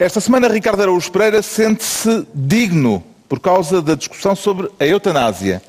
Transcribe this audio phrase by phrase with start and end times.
[0.00, 5.62] Esta semana, Ricardo Araújo Pereira sente-se digno por causa da discussão sobre a eutanásia.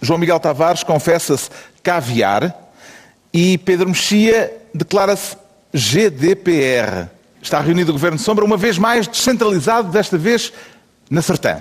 [0.00, 1.50] João Miguel Tavares confessa-se
[1.82, 2.54] caviar
[3.32, 5.36] e Pedro Mexia declara-se
[5.74, 7.08] GDPR.
[7.42, 10.52] Está reunido o Governo de Sombra, uma vez mais descentralizado, desta vez
[11.10, 11.60] na Sertã.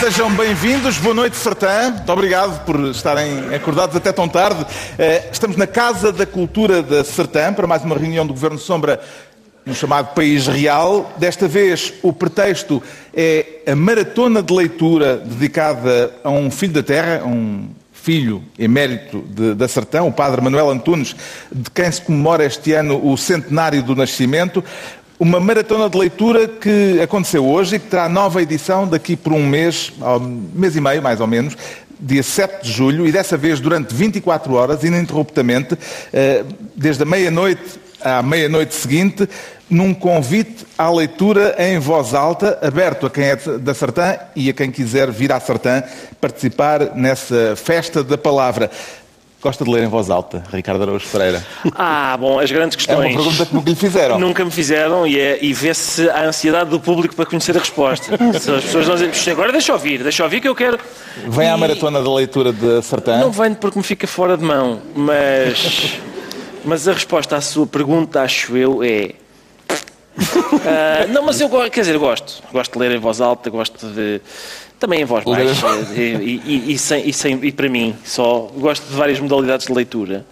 [0.00, 0.96] Sejam bem-vindos.
[0.96, 1.90] Boa noite, Sertã.
[1.90, 4.64] Muito obrigado por estarem acordados até tão tarde.
[4.98, 8.98] Eh, Estamos na Casa da Cultura da Sertã para mais uma reunião do Governo Sombra
[9.66, 11.12] no chamado País Real.
[11.18, 17.22] Desta vez o pretexto é a maratona de leitura dedicada a um filho da terra,
[17.26, 21.14] um filho emérito de, da Sertã, o padre Manuel Antunes,
[21.52, 24.64] de quem se comemora este ano o centenário do nascimento.
[25.20, 29.46] Uma maratona de leitura que aconteceu hoje e que terá nova edição daqui por um
[29.46, 29.92] mês,
[30.54, 31.54] mês e meio mais ou menos,
[32.00, 35.76] dia 7 de julho, e dessa vez durante 24 horas, ininterruptamente,
[36.10, 36.42] eh,
[36.74, 39.28] desde a meia-noite à meia-noite seguinte,
[39.68, 44.52] num convite à leitura em voz alta, aberto a quem é da Sertã e a
[44.52, 45.82] quem quiser vir à Sertã
[46.20, 48.70] participar nessa festa da palavra.
[49.42, 51.44] Gosta de ler em voz alta, Ricardo Araújo Pereira?
[51.74, 53.14] Ah, bom, as grandes É questões.
[53.14, 54.18] uma pergunta que nunca lhe fizeram.
[54.18, 58.04] Nunca me fizeram e, é, e vê-se a ansiedade do público para conhecer a resposta.
[58.38, 60.54] Se as pessoas não dizem, "Puxa, agora deixa eu ouvir, deixa eu ouvir que eu
[60.54, 60.78] quero.
[61.26, 63.16] Vem à E maratona da leitura de Sertã?
[63.18, 65.94] Não venho porque me fica fora de mão, mas.
[66.62, 69.12] Mas a resposta à sua pergunta, acho eu, é.
[70.66, 72.42] Ah, não, mas eu gosto, quer dizer, gosto.
[72.52, 74.20] Gosto de ler em voz alta, gosto de.
[74.80, 75.66] Também em voz baixa.
[75.94, 78.50] E, e- e sem, e, sem- e para mim, só.
[78.56, 80.24] Gosto de várias modalidades de leitura.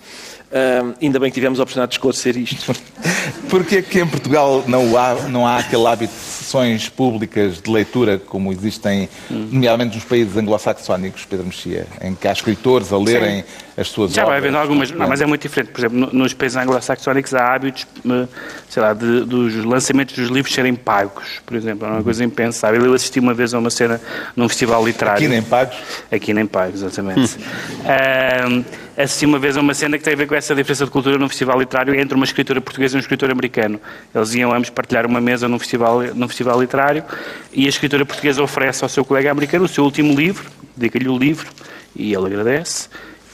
[1.01, 2.75] Ainda bem que tivemos a oportunidade de esclarecer isto.
[3.51, 7.71] Porquê é que em Portugal não há, não há aquele hábito de sessões públicas de
[7.71, 13.45] leitura como existem, nomeadamente nos países anglo-saxónicos, Pedro Mexia, em que há escritores a lerem
[13.77, 14.41] as suas Já obras?
[14.41, 15.71] vai havendo algumas, não mas é muito diferente.
[15.71, 18.27] Por exemplo, no- nos países anglo-saxónicos há hábitos, eh,
[18.71, 21.87] sei lá, de- dos lançamentos dos livros serem pagos, por exemplo.
[21.87, 22.83] É uma coisa impensável.
[22.85, 24.01] Eu assisti uma vez a uma cena
[24.35, 25.19] num festival literário.
[25.19, 25.77] Aqui nem pagos.
[26.11, 27.37] Aqui nem pagos, exatamente.
[27.85, 28.65] Ahm,
[29.05, 31.17] assisti uma vez a uma cena que tem a ver com essa diferença de cultura
[31.17, 33.81] num festival literário entre uma escritora portuguesa e um escritor americano.
[34.13, 37.05] Eles iam ambos partilhar uma mesa num festival, num festival literário
[37.53, 41.17] e a escritora portuguesa oferece ao seu colega americano o seu último livro, dedica-lhe o
[41.17, 41.47] livro
[41.95, 42.89] e ele agradece.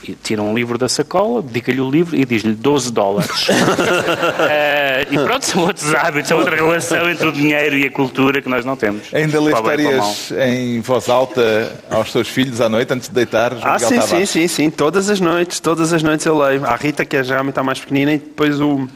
[0.06, 3.46] E tira um livro da sacola, dedica-lhe o livro e diz-lhe 12 dólares.
[3.50, 8.42] Ah, e pronto, são outros hábitos, é outra relação entre o dinheiro e a cultura
[8.42, 9.02] que nós não temos.
[9.14, 10.10] Ainda lê Para o bem para o mal.
[10.12, 13.52] histórias em voz alta aos seus filhos à noite, antes de deitar?
[13.52, 14.30] João Ah, Miguel sim, sim, Tavares?
[14.30, 14.70] sim, sim.
[14.70, 16.64] Todas as noites, todas as noites eu leio.
[16.66, 18.86] A Rita, que é geralmente está mais pequenina, e depois o,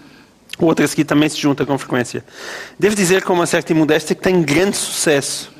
[0.58, 2.22] o outro a seguir também se junta com frequência.
[2.78, 5.50] Devo dizer, com uma certa imodéstia, que tenho grande sucesso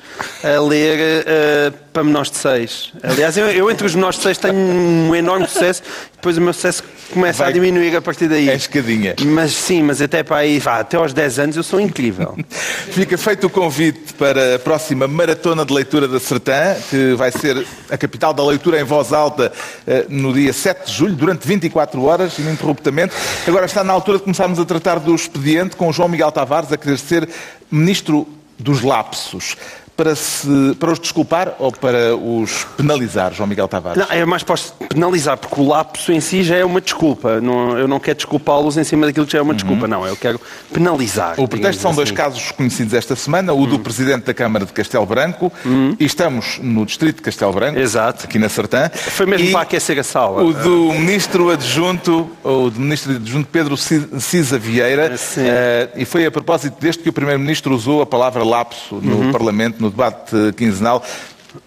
[0.42, 2.92] a ler eh, para menores de 6.
[3.02, 5.82] Aliás, eu, eu entre os menores de 6 tenho um enorme sucesso,
[6.14, 8.48] depois o meu sucesso começa Vai- a diminuir a partir daí.
[8.48, 9.14] É escadinha.
[9.24, 12.36] Mas sim, mas até para aí, vá, até aos 10 anos eu sou incrível.
[12.90, 17.66] Fica feito o convite para a próxima Maratona de Leitura da Sertã, que vai ser
[17.90, 19.52] a capital da leitura em voz alta
[19.86, 23.14] eh, no dia 7 de julho, durante 24 horas, ininterruptamente.
[23.46, 26.70] Agora está na altura de começarmos a tratar do expediente com o João Miguel Tavares
[26.72, 27.28] a querer ser
[27.70, 28.26] Ministro
[28.58, 29.56] dos Lapsos.
[29.98, 33.98] Para, se, para os desculpar ou para os penalizar, João Miguel Tavares?
[33.98, 37.40] Não, é mais posso penalizar, porque o lapso em si já é uma desculpa.
[37.40, 40.06] Não, eu não quero desculpá-los em cima daquilo que já é uma desculpa, não.
[40.06, 40.40] Eu quero
[40.72, 41.34] penalizar.
[41.36, 42.14] O pretexto são dois assim.
[42.16, 45.52] casos conhecidos esta semana, o do Presidente da Câmara de Castelo Branco,
[45.98, 48.24] e estamos no Distrito de Castelo Branco, Exato.
[48.26, 48.88] aqui na Sertã.
[48.94, 50.44] Foi mesmo para aquecer a sala.
[50.44, 56.24] O do Ministro Adjunto, ou do Ministro Adjunto Pedro Ci- Cisa Vieira, eh, e foi
[56.24, 59.32] a propósito deste que o Primeiro-Ministro usou a palavra lapso no Uhum.
[59.32, 61.02] Parlamento, no debate quinzenal.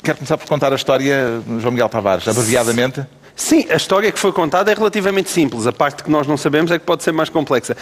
[0.03, 3.05] Quero começar por contar a história, João Miguel Tavares, abreviadamente.
[3.41, 5.65] Sim, a história que foi contada é relativamente simples.
[5.65, 7.75] A parte que nós não sabemos é que pode ser mais complexa.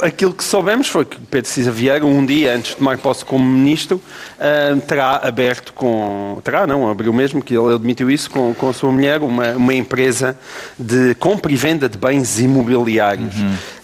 [0.00, 3.44] Aquilo que soubemos foi que Pedro Cisa Vieira, um dia antes de tomar posse como
[3.44, 4.00] ministro,
[4.38, 6.40] ah, terá aberto com.
[6.44, 9.74] Terá, não, abriu mesmo, que ele admitiu isso, com, com a sua mulher, uma, uma
[9.74, 10.38] empresa
[10.78, 13.34] de compra e venda de bens imobiliários.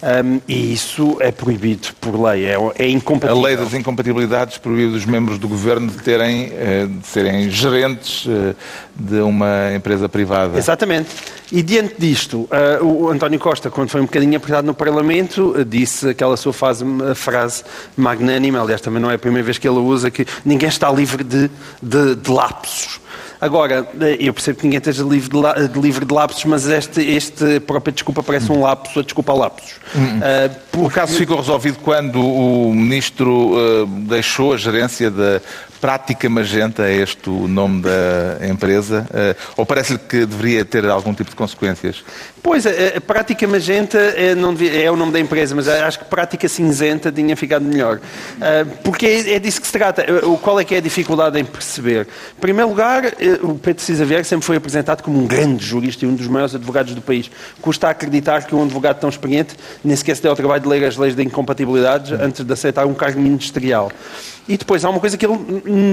[0.01, 3.41] Ah, e isso é proibido por lei, é, é A incompatível.
[3.43, 8.55] lei das incompatibilidades proíbe os membros do governo de, terem, eh, de serem gerentes eh,
[8.95, 10.57] de uma empresa privada.
[10.57, 11.08] Exatamente.
[11.51, 15.63] E diante disto, ah, o António Costa, quando foi um bocadinho apertado no Parlamento, ah,
[15.63, 17.63] disse aquela sua fase- a frase
[17.97, 20.91] magnânima, aliás, também não é a primeira vez que ele a usa, que ninguém está
[20.91, 21.49] livre de,
[21.81, 22.99] de, de lapsos.
[23.41, 26.67] Agora, eh, eu percebo que ninguém esteja livre de, la- de livre de lapsos, mas
[26.67, 29.71] este, este própria desculpa parece um lapso, a desculpa a lapsos.
[30.21, 35.41] Ah, O caso ficou resolvido quando o ministro eh, deixou a gerência da
[35.79, 41.13] Prática Magenta, é este o nome da empresa, eh, ou parece-lhe que deveria ter algum
[41.13, 42.03] tipo de consequências?
[42.43, 46.05] Pois, a, a Prática Magenta é, devia- é o nome da empresa, mas acho que
[46.05, 47.99] Prática Cinzenta tinha ficado melhor.
[48.83, 50.05] Porque é, é disso que se trata.
[50.41, 52.07] Qual é que é a dificuldade em perceber?
[52.37, 56.05] Em primeiro lugar, eh, o Pedro Cisa Vieira sempre foi apresentado como um grande jurista
[56.05, 57.29] e um dos maiores advogados do país.
[57.61, 60.83] Custa acreditar que um advogado tão experiente nem sequer se deu ao trabalho de ler
[60.85, 63.91] as leis de incompatibilidades antes de aceitar um cargo ministerial.
[64.49, 65.37] E depois, há uma coisa que ele,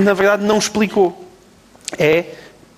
[0.02, 1.24] na verdade, não explicou
[1.98, 2.24] é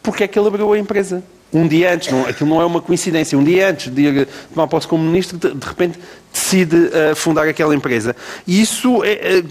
[0.03, 1.23] porque é que ele abriu a empresa.
[1.53, 4.67] Um dia antes, não, aquilo não é uma coincidência, um dia antes de ir tomar
[4.67, 5.99] posse como ministro, de, de repente
[6.33, 8.15] decide eh, fundar aquela empresa.
[8.47, 9.45] E isso é, eh,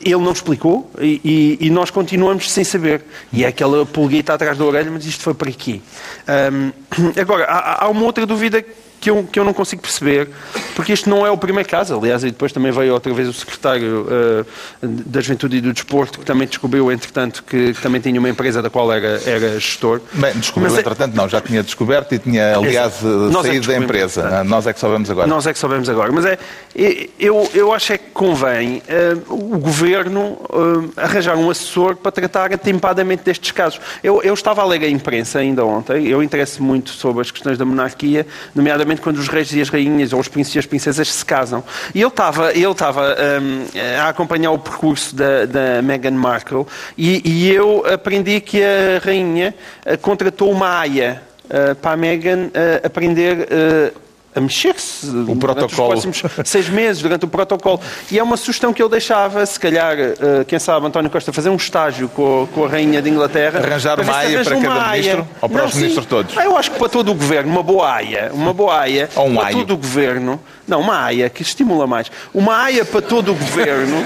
[0.00, 3.02] ele não explicou e, e- nós continuamos sem saber.
[3.32, 5.80] E é aquela pulguita atrás da orelha, mas isto foi para quê?
[6.26, 6.70] Ahm,
[7.20, 8.64] agora, há, há uma outra dúvida
[9.00, 10.28] que eu, que eu não consigo perceber,
[10.74, 11.94] porque isto não é o primeiro caso.
[11.98, 14.44] Aliás, e depois também veio outra vez o secretário eh,
[14.82, 18.62] da Juventude e do Desporto, que também descobriu, entretanto, que, que também tinha uma empresa
[18.62, 20.00] da qual era, era gestor.
[20.12, 23.66] Bem, descobriu, Mas é- entretanto, não, já tinha descoberto e tinha, aliás, Nós é saído
[23.66, 24.22] da empresa.
[24.22, 24.48] portanto.
[24.48, 25.26] Nós é que sabemos agora.
[25.26, 26.12] Nós é que sabemos agora.
[26.12, 26.38] Mas é,
[27.18, 30.38] eu, eu acho é que convém eh, o governo
[30.96, 33.80] eh, arranjar um assessor para tratar atempadamente destes casos.
[34.02, 37.58] Eu, eu estava a ler a imprensa ainda ontem, eu interesso muito sobre as questões
[37.58, 41.12] da monarquia, nomeadamente quando os reis e as rainhas, ou os príncipes e as princesas
[41.12, 41.62] se casam.
[41.94, 43.16] E ele estava, ele estava
[43.74, 48.98] eh, a acompanhar o percurso da, da Meghan Markle e, e eu aprendi que a
[49.04, 49.54] rainha
[49.84, 53.92] eh, contratou uma aia eh, para a Meghan eh, aprender
[54.34, 55.94] a mexer-se durante protocolo.
[55.94, 57.80] os próximos seis meses, durante o protocolo.
[58.10, 60.14] E é uma sugestão que eu deixava, se calhar, eh,
[60.46, 63.60] quem sabe, António Costa, fazer um estágio com, a- com a Rainha de Inglaterra.
[63.60, 65.02] Arranjar uma aia para cada aia.
[65.02, 65.80] ministro ou para Não, os sim.
[65.80, 66.36] ministros todos?
[66.36, 69.28] Ah, Eu acho que para todo o governo, uma boa aia, uma boa aia, Ou
[69.28, 69.58] um para aio.
[69.58, 73.96] todo o governo, não, uma aia que estimula mais, uma aia para todo o governo,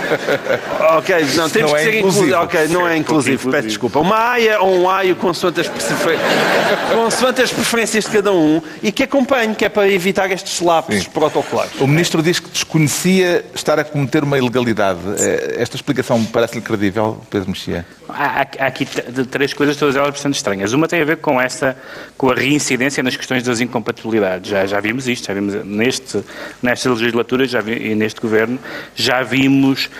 [0.98, 2.36] ok, não, temos Não que é ser inclusivo.
[2.36, 5.68] ok, não é inclusivo, peço desculpa, uma aia ou um aio consoante as,
[6.94, 11.04] consoante as preferências de cada um e que acompanhe, que é para evitar estes lapsos
[11.04, 11.10] Sim.
[11.10, 11.72] protocolares.
[11.80, 15.00] O ministro diz que desconhecia estar a cometer uma ilegalidade.
[15.18, 17.86] Eh, Esta explicação parece-lhe credível, Pedro Mexia?
[18.08, 18.86] Há, aqui
[19.30, 20.72] três coisas, todas elas bastante estranhas.
[20.72, 21.76] Uma tem a ver com essa,
[22.16, 24.50] com a reincidência nas questões das incompatibilidades.
[24.50, 26.24] Já, já vimos isto, já vimos neste,
[26.62, 28.58] nesta legislatura já vi, e neste governo,
[28.94, 29.90] já vimos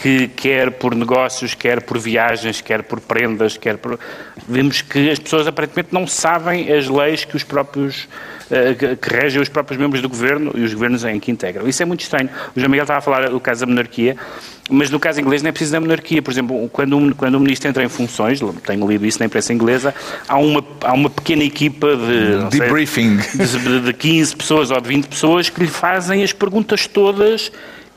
[0.00, 3.98] que quer por negócios, quer por viagens, quer por prendas, quer por...
[4.48, 8.06] Vimos que as pessoas aparentemente não sabem as leis que os próprios
[8.48, 11.66] eh, que, regem os próprios membros do governo e os governos em que integram.
[11.66, 12.30] Isso é muito estranho.
[12.54, 14.16] O João Miguel estava a falar do caso da monarquia,
[14.70, 16.22] mas no caso inglês não é preciso da monarquia.
[16.22, 19.52] Por exemplo, quando um, quando um ministro entra em funções, tenho lido isso na imprensa
[19.52, 19.92] inglesa,
[20.28, 23.16] há uma, há uma pequena equipa de, Debriefing.
[23.16, 27.50] de, de 15 pessoas ou de 20 pessoas que lhe fazem as perguntas todas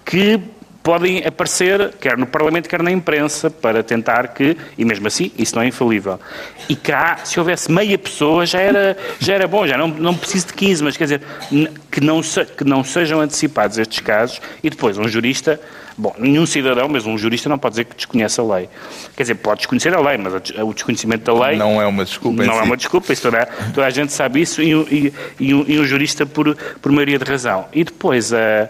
[0.03, 0.39] que
[0.83, 5.55] podem aparecer, quer no Parlamento, quer na imprensa, para tentar que, e mesmo assim, isso
[5.55, 6.19] não é infalível.
[6.67, 10.47] E cá, se houvesse meia pessoa, já era, já era bom, já não, não preciso
[10.47, 11.21] de 15, mas quer dizer,
[11.91, 15.59] que não, se- que não sejam antecipados estes casos, e depois um jurista,
[15.97, 18.67] bom, nenhum cidadão, mas um jurista não pode dizer que desconhece a lei.
[19.15, 21.57] Quer dizer, pode desconhecer a lei, mas a o desconhecimento da lei...
[21.57, 24.61] Não é uma desculpa Não é uma desculpa, isso toda, toda a gente sabe isso
[24.63, 27.65] e, e- e um, e um jurista por, por maioria de razão.
[27.73, 28.69] E depois, ah,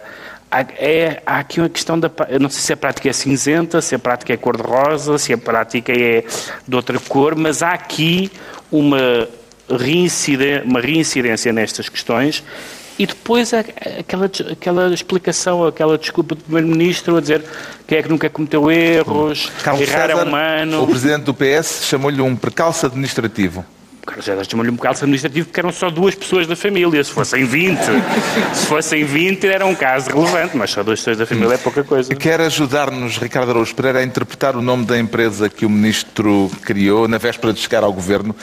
[0.78, 2.10] é, há aqui uma questão da.
[2.28, 5.38] Eu não sei se a prática é cinzenta, se a prática é cor-de-rosa, se a
[5.38, 6.24] prática é
[6.66, 8.30] de outra cor, mas há aqui
[8.70, 9.28] uma,
[9.68, 12.42] reinciden- uma reincidência nestas questões.
[12.98, 17.42] E depois aquela, aquela explicação, aquela desculpa do Primeiro-Ministro a dizer
[17.86, 20.82] quem é que nunca cometeu erros, Carlos errar é César, humano.
[20.82, 23.64] o presidente do PS, chamou-lhe um percalço administrativo.
[24.02, 27.02] O Carlos César chamou-lhe um bocado administrativo porque eram só duas pessoas da família.
[27.04, 27.78] Se fossem 20,
[28.52, 31.84] se fossem 20 era um caso relevante, mas só duas pessoas da família é pouca
[31.84, 32.12] coisa.
[32.16, 37.06] Quer ajudar-nos, Ricardo Araújo Pereira, a interpretar o nome da empresa que o ministro criou
[37.06, 38.34] na véspera de chegar ao governo?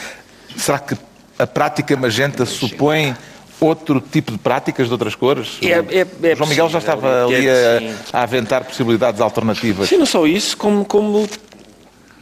[0.55, 0.95] Será que
[1.37, 3.13] a prática magenta supõe
[3.59, 5.57] outro tipo de práticas de outras cores?
[5.61, 7.95] É- é- é o João Miguel já estava ali é, sim.
[8.13, 9.89] a, a aventar possibilidades alternativas.
[9.89, 11.27] Sim, não só isso, como, como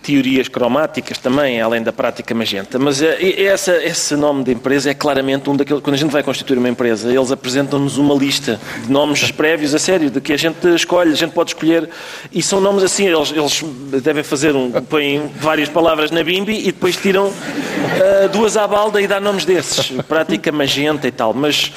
[0.07, 2.79] teorias cromáticas também, além da prática magenta.
[2.79, 5.83] Mas é essa, esse nome de empresa é claramente um daqueles.
[5.83, 9.79] Quando a gente vai constituir uma empresa, eles apresentam-nos uma lista de nomes prévios a
[9.79, 11.89] sério, de que a gente escolhe, a gente pode escolher.
[12.31, 14.71] E são nomes assim, eles, eles devem fazer um.
[14.71, 19.43] põem várias palavras na bimbi e depois tiram ah, duas à balda e dá nomes
[19.43, 19.91] desses.
[20.07, 21.33] Prática magenta e tal.
[21.33, 21.73] Mas,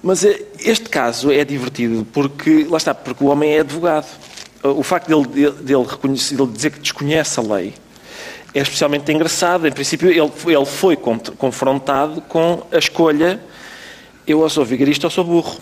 [0.00, 4.06] mas eh, este caso é divertido porque, lá está, porque o homem é advogado
[4.62, 7.74] o facto dele, dele, dele, dizer que desconhece a lei
[8.54, 9.66] é especialmente engraçado.
[9.66, 13.40] Em princípio, ele, ele foi con- confrontado com a escolha:
[14.26, 15.56] eu ou sou vigarista ou sou burro.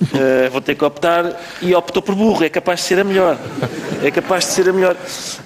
[0.14, 2.44] Eh, vou ter que optar e optou por burro.
[2.44, 3.36] É capaz de ser a melhor.
[4.00, 4.96] É capaz de ser a melhor.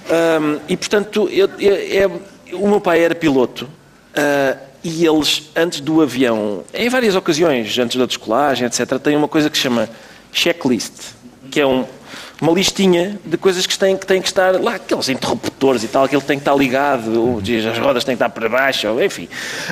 [0.07, 3.67] Ahm, e portanto, eu- eu- é- o meu pai era piloto.
[4.15, 9.27] ah, e eles, antes do avião, em várias ocasiões, antes da descolagem, etc., têm uma
[9.27, 9.89] coisa que se chama
[10.31, 11.13] checklist,
[11.49, 11.83] que é um,
[12.43, 16.03] uma listinha de coisas que têm, que têm que estar lá, aqueles interruptores e tal,
[16.03, 19.29] aquilo tem que estar ligado, as rodas têm que estar para baixo, enfim.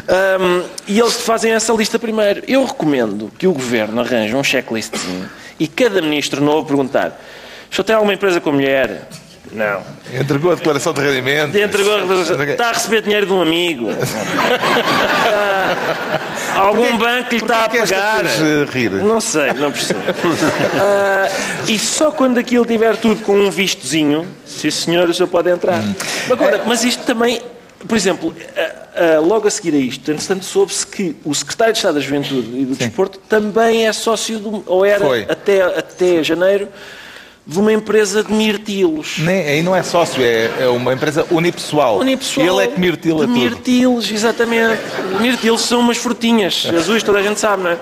[0.08, 2.42] Ahm, e eles fazem essa lista primeiro.
[2.48, 7.22] Eu recomendo que o governo arranje um checklistzinho e cada ministro novo perguntar:
[7.70, 9.10] se eu tenho alguma empresa com mulher?
[9.52, 9.82] Não.
[10.14, 11.58] Entregou a declaração de rendimento.
[11.58, 13.88] Entregou a Está a receber dinheiro de um amigo.
[16.54, 18.26] Ah, algum banco lhe está a pagar.
[18.74, 18.92] rir?
[18.92, 20.02] Não sei, não percebo.
[20.76, 21.30] Ah,
[21.68, 25.82] e só quando aquilo tiver tudo com um vistozinho, sim senhor, o senhor pode entrar.
[25.82, 25.94] Hum.
[26.30, 27.42] Agora, mas isto também,
[27.88, 31.80] por exemplo, ah, ah, logo a seguir a isto, entretanto soube-se que o secretário de
[31.80, 35.26] Estado da Juventude e do Desporto também é sócio, do, ou era Foi.
[35.30, 36.68] até, até janeiro,
[37.52, 39.18] de uma empresa de mirtilos.
[39.18, 42.00] Nem, aí não é sócio, é, é uma empresa unipessoal.
[42.00, 42.46] Unipessoal.
[42.46, 43.38] E ele é que mirtila tudo.
[43.38, 44.82] Mirtilos, exatamente.
[45.20, 47.78] Mirtilos são umas frutinhas azuis, toda a gente sabe, não é?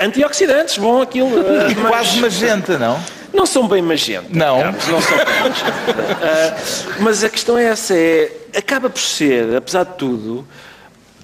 [0.00, 1.28] Antioxidantes, bom aquilo.
[1.46, 2.98] eh, E mas quase magenta, não?
[3.32, 4.26] Não são bem magenta.
[4.30, 4.64] Não.
[4.64, 5.74] Não são bem magenta.
[6.22, 6.56] Ah,
[6.98, 10.44] mas a questão é essa, é, acaba por ser, apesar de tudo,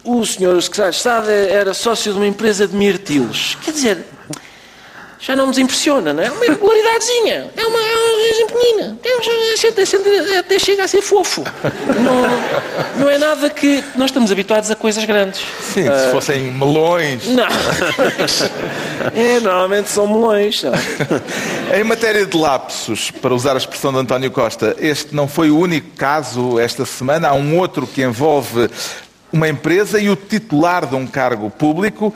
[0.05, 3.59] o senhor secretário de Estado era sócio de uma empresa de mirtilos.
[3.65, 3.99] Quer dizer,
[5.23, 6.29] já não nos impressiona, não é?
[6.29, 7.49] Uma irregularidadezinha.
[7.57, 8.99] É uma, é uma coisa pequenina.
[9.05, 11.45] É até chega a ser fofo.
[11.87, 13.85] Não, não é nada que...
[13.95, 15.41] Nós estamos habituados a coisas grandes.
[15.61, 17.27] Sim, se fossem melões.
[17.29, 17.47] Não.
[19.17, 20.63] É, normalmente são melões.
[20.63, 20.73] não.
[21.77, 25.59] Em matéria de lapsos, para usar a expressão de António Costa, este não foi o
[25.59, 27.29] único caso esta semana.
[27.29, 28.71] Há um outro que envolve
[29.33, 32.15] uma empresa e o titular de um cargo público.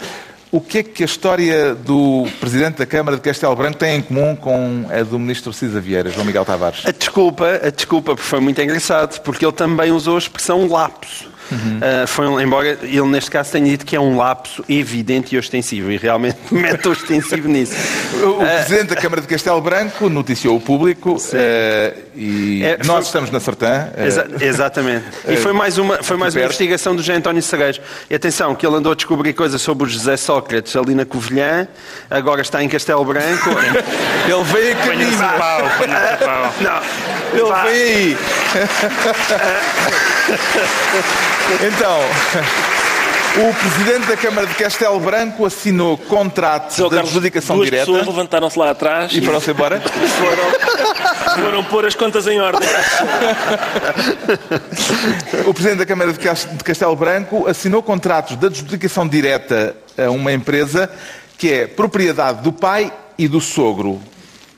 [0.51, 4.03] O que é que a história do Presidente da Câmara de Castelo Branco tem em
[4.03, 6.87] comum com a do Ministro Cisa Vieira, João Miguel Tavares?
[6.87, 11.36] A desculpa, a desculpa porque foi muito engraçado, porque ele também usou a expressão lapso.
[11.83, 15.39] Ah, foi um- embora ele neste caso tenha dito que é um lapso evidente e
[15.39, 17.75] ostensivo, e realmente mete ostensivo nisso.
[18.23, 22.87] O o Presidente da Câmara de Castelo Branco noticiou o público eh, e É, nós
[22.97, 23.89] foi- estamos na Sertã.
[23.97, 25.05] Exa- exatamente.
[25.29, 27.79] E foi mais uma, foi mais uma investigação do José António Sagueiro.
[28.11, 31.69] E atenção, que ele andou a descobrir coisas sobre o José Sócrates ali na Covilhã,
[32.11, 33.51] agora está em Castelo Branco.
[34.27, 35.19] Ele veio a caminho.
[35.19, 35.61] pau,
[36.19, 36.55] pau.
[36.61, 36.81] Não,
[37.45, 38.17] Vem aí.
[41.69, 42.01] então,
[43.39, 47.87] o Presidente da Câmara de Castelo Branco assinou contratos Seu de Carlos, adjudicação duas direta
[47.87, 49.79] pessoas levantaram-se lá atrás e foram-se embora.
[49.81, 52.67] foram, foram pôr as contas em ordem.
[55.47, 56.19] O Presidente da Câmara de
[56.65, 60.91] Castelo Branco assinou contratos de adjudicação direta a uma empresa
[61.37, 64.01] que é propriedade do pai e do sogro.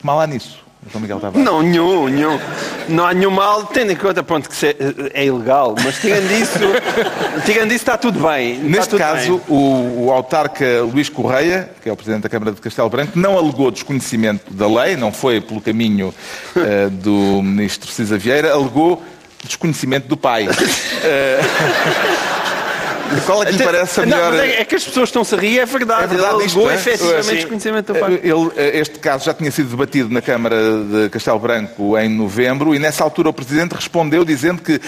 [0.02, 1.44] Mal há nisso, João Miguel Tavares.
[1.44, 2.38] não, nenhum, nenhum.
[2.88, 4.76] Não há nenhum mal, tendo em conta ponto, que se-
[5.12, 6.58] é ilegal, mas tirando isso,
[7.44, 8.56] tirando isso está tudo bem.
[8.58, 9.56] Neste tudo caso, bem.
[9.56, 13.37] o, o autarca Luís Correia, que é o Presidente da Câmara de Castelo Branco, não
[13.37, 16.14] alegou desconhecimento da lei, não foi pelo caminho
[16.56, 19.02] eh, do Ministro Cisa Vieira, alegou
[19.44, 20.49] desconhecimento do pai.
[21.04, 21.40] Eh,
[23.26, 24.32] qual é que lhe parece a Não, melhor...
[24.32, 26.04] mas é, é que as pessoas estão-se a rir, é verdade.
[26.04, 26.74] É verdade ele isto, alegou é?
[26.74, 28.20] efetivamente desconhecimento pai.
[28.22, 32.74] Ele, eh, este caso já tinha sido debatido na Câmara de Castelo Branco em novembro
[32.74, 34.80] e nessa altura o Presidente respondeu dizendo que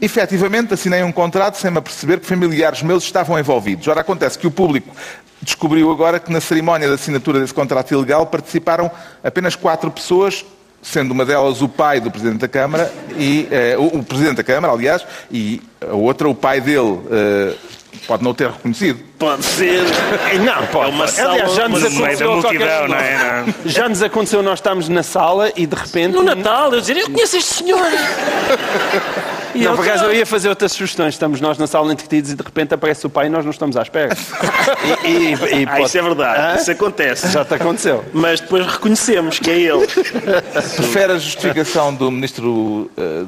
[0.00, 3.86] efetivamente assinei um contrato sem me aperceber que familiares meus estavam envolvidos.
[3.86, 4.94] Ora, acontece que o público
[5.42, 8.90] descobriu agora que na cerimónia de assinatura desse contrato ilegal participaram
[9.22, 10.44] apenas quatro pessoas,
[10.82, 14.72] sendo uma delas o pai do Presidente da Câmara, e, eh, o, Presidente da Câmara,
[14.72, 17.00] aliás, e a outra o pai dele.
[17.10, 17.54] eh,
[18.06, 19.00] pode não o ter reconhecido.
[19.18, 19.82] Pode ser.
[20.44, 20.90] Não, pode.
[20.90, 23.44] É uma Aliás, sala- já nos No meio da aconteceu multidão, não é?
[23.46, 23.54] Não.
[23.70, 26.14] Já nos aconteceu, nós estamos na sala e de repente.
[26.14, 27.78] No Natal, eu dizer, eu conheço este senhor.
[29.54, 31.14] E Não, por acaso eu ia fazer outras sugestões.
[31.14, 33.76] Estamos nós na sala entretidos e de repente aparece o pai e nós não estamos
[33.76, 34.16] à espera.
[35.04, 36.60] E, e- e Ah, pode- isso é verdade, Hã?
[36.60, 37.28] isso acontece.
[37.30, 38.04] Já te aconteceu.
[38.12, 39.86] Mas depois reconhecemos que é ele.
[39.86, 43.26] Prefere a justificação do ministro uh,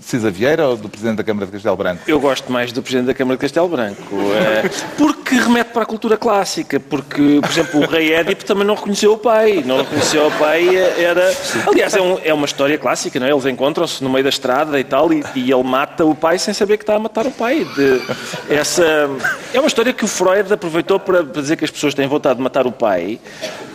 [0.00, 2.02] Cisa Vieira ou do presidente da Câmara de Castelo Branco?
[2.06, 4.02] Eu gosto mais do Presidente da Câmara de Castelo Branco.
[4.34, 6.78] eh, porque remete para a cultura clássica.
[6.78, 9.62] Porque, por exemplo, o rei Édipo também não reconheceu o pai.
[9.64, 11.34] Não reconheceu o pai, eh, era...
[11.66, 13.30] Aliás, é, um- é uma história clássica, não é?
[13.32, 16.52] Eles encontram-se no meio da estrada e tal, e, e ele mata o pai sem
[16.54, 17.64] saber que está a matar o pai.
[17.64, 18.02] De-
[18.48, 18.84] essa...
[19.52, 22.36] É uma história que o Freud aproveitou para para dizer que as pessoas têm vontade
[22.36, 23.18] de matar o pai,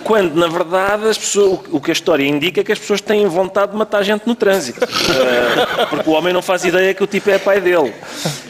[0.03, 3.25] quando, na verdade, as pessoas- o que a história indica é que as pessoas têm
[3.27, 4.83] vontade de matar gente no trânsito.
[4.83, 7.93] Eh, porque o homem não faz ideia que o tipo é pai dele.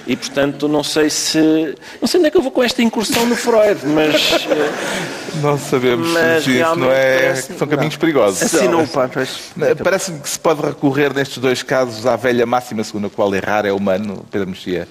[0.07, 1.75] E, portanto, não sei se...
[2.01, 4.15] Não sei onde é que eu vou com esta incursão no Freud, mas...
[4.49, 7.17] eh, Não sabemos Mas se isso não realmente é.
[7.19, 8.41] parece- São caminhos perigosos.
[8.43, 9.51] Assinou o pois.
[9.83, 13.65] Parece-me que se pode recorrer nestes dois casos à velha máxima segundo a qual errar
[13.65, 14.87] é humano, Pedro Mexia.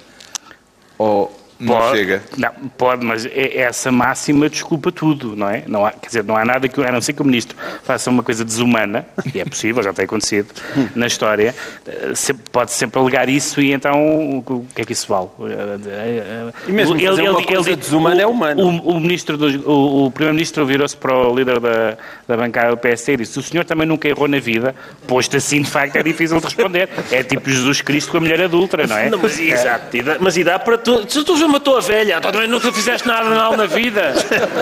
[0.97, 2.23] Ou não Pode, chega?
[2.37, 5.65] Não, pode, mas é- essa máxima desculpa tudo, não é?
[5.67, 8.09] Não há, quer dizer, não há nada que, a não ser que o ministro faça
[8.11, 10.49] uma coisa desumana, e é possível, já tem acontecido
[10.95, 11.55] na história,
[11.87, 15.29] eh, se- pode sempre alegar isso e então o, o que é que isso vale?
[15.87, 18.63] Eh, E mesmo fazer uma coisa desumana é humano.
[18.85, 21.97] O, o ministro dos- o, o primeiro-ministro virou-se para o líder da,
[22.27, 24.75] da bancada do PSD e disse: o senhor também nunca errou na vida,
[25.07, 26.89] posto assim de facto é difícil de responder.
[27.11, 29.11] É tipo Jesus Cristo com a mulher adulta, não é?
[29.11, 31.09] Não, mas, exato, e dá, mas e dá para tudo.
[31.49, 34.13] Tu matou a velha, também nunca fizeste nada mal na vida.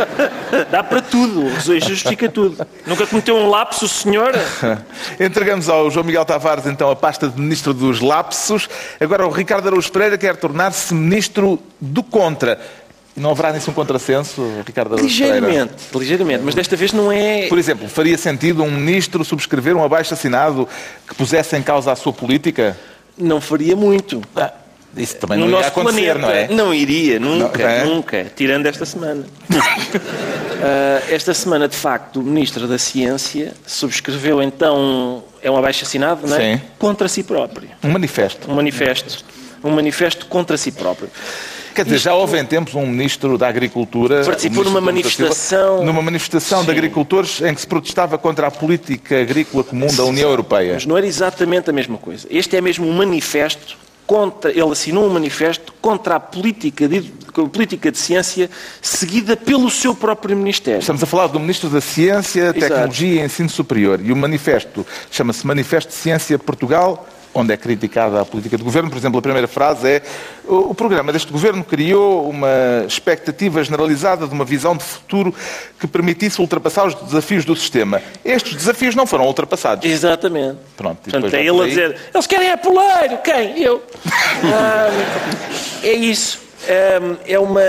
[0.71, 1.51] Dá para tudo,
[1.81, 2.65] justifica tudo.
[2.87, 4.33] Nunca cometeu um lapso o senhor?
[5.19, 8.69] Entregamos ao João Miguel Tavares então a pasta de ministro dos lapsos.
[9.01, 12.61] Agora o Ricardo Araújo Pereira quer tornar-se ministro do contra.
[13.17, 15.41] Não haverá nisso um contrassenso, Ricardo Araújo Pereira?
[15.41, 17.49] Ligeiramente, ligeiramente, mas desta vez não é.
[17.49, 20.69] Por exemplo, faria sentido um ministro subscrever um abaixo-assinado
[21.09, 22.79] que pusesse em causa a sua política?
[23.19, 24.23] Não faria muito.
[24.97, 26.21] Isso também no não ia nosso acontecer, planeta.
[26.21, 26.49] não é?
[26.49, 27.85] Não iria, nunca, Não, é?
[27.85, 28.27] nunca.
[28.35, 29.25] Tirando esta semana.
[30.59, 36.35] Ah, esta semana, de facto, o Ministro da Ciência subscreveu então, é um abaixo-assinado, não
[36.35, 36.57] é?
[36.57, 36.63] Sim.
[36.79, 37.69] Contra si próprio.
[37.85, 38.51] Um manifesto.
[38.51, 39.23] Um manifesto.
[39.63, 41.11] Um manifesto contra si próprio.
[41.75, 44.25] Quer dizer, já houve em tempos um ministro da Agricultura...
[44.25, 45.85] Participou numa manifestação.
[45.85, 46.73] Numa manifestação de Sim.
[46.73, 50.73] agricultores em que se protestava contra a política agrícola comum da União Europeia.
[50.73, 52.27] Mas não era exatamente a mesma coisa.
[52.31, 53.77] Este é mesmo um manifesto
[54.07, 58.49] contra, ele assinou um manifesto contra a política de, a política de ciência
[58.81, 60.81] seguida pelo seu próprio Ministério.
[60.81, 62.61] Estamos a falar do Ministro da Ciência, Exato.
[62.61, 64.01] Tecnologia e Ensino Superior.
[64.03, 68.89] E o manifesto chama-se Manifesto de Ciência Portugal, onde é criticada a política do governo.
[68.89, 70.03] Por exemplo, a primeira frase é:
[70.45, 75.35] o programa deste governo criou uma expectativa generalizada de uma visão de futuro
[75.79, 78.03] que permitisse ultrapassar os desafios do sistema.
[78.25, 79.89] Estes desafios não foram ultrapassados.
[79.89, 80.59] Exatamente.
[80.77, 83.19] Pronto, Portanto, é ele a dizer, eles querem é poleiro.
[83.23, 83.63] Quem?
[83.63, 83.83] Eu.
[84.49, 84.89] Ah,
[85.83, 86.41] é isso.
[87.27, 87.61] É uma...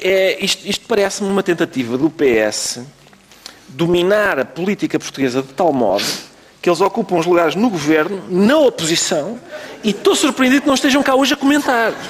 [0.00, 2.80] É, isto isto parece-me uma tentativa do PS
[3.68, 6.04] dominar a política portuguesa de tal modo
[6.64, 9.38] que eles ocupam os lugares no governo, na oposição,
[9.82, 11.92] e estou surpreendido que não estejam cá hoje a comentar.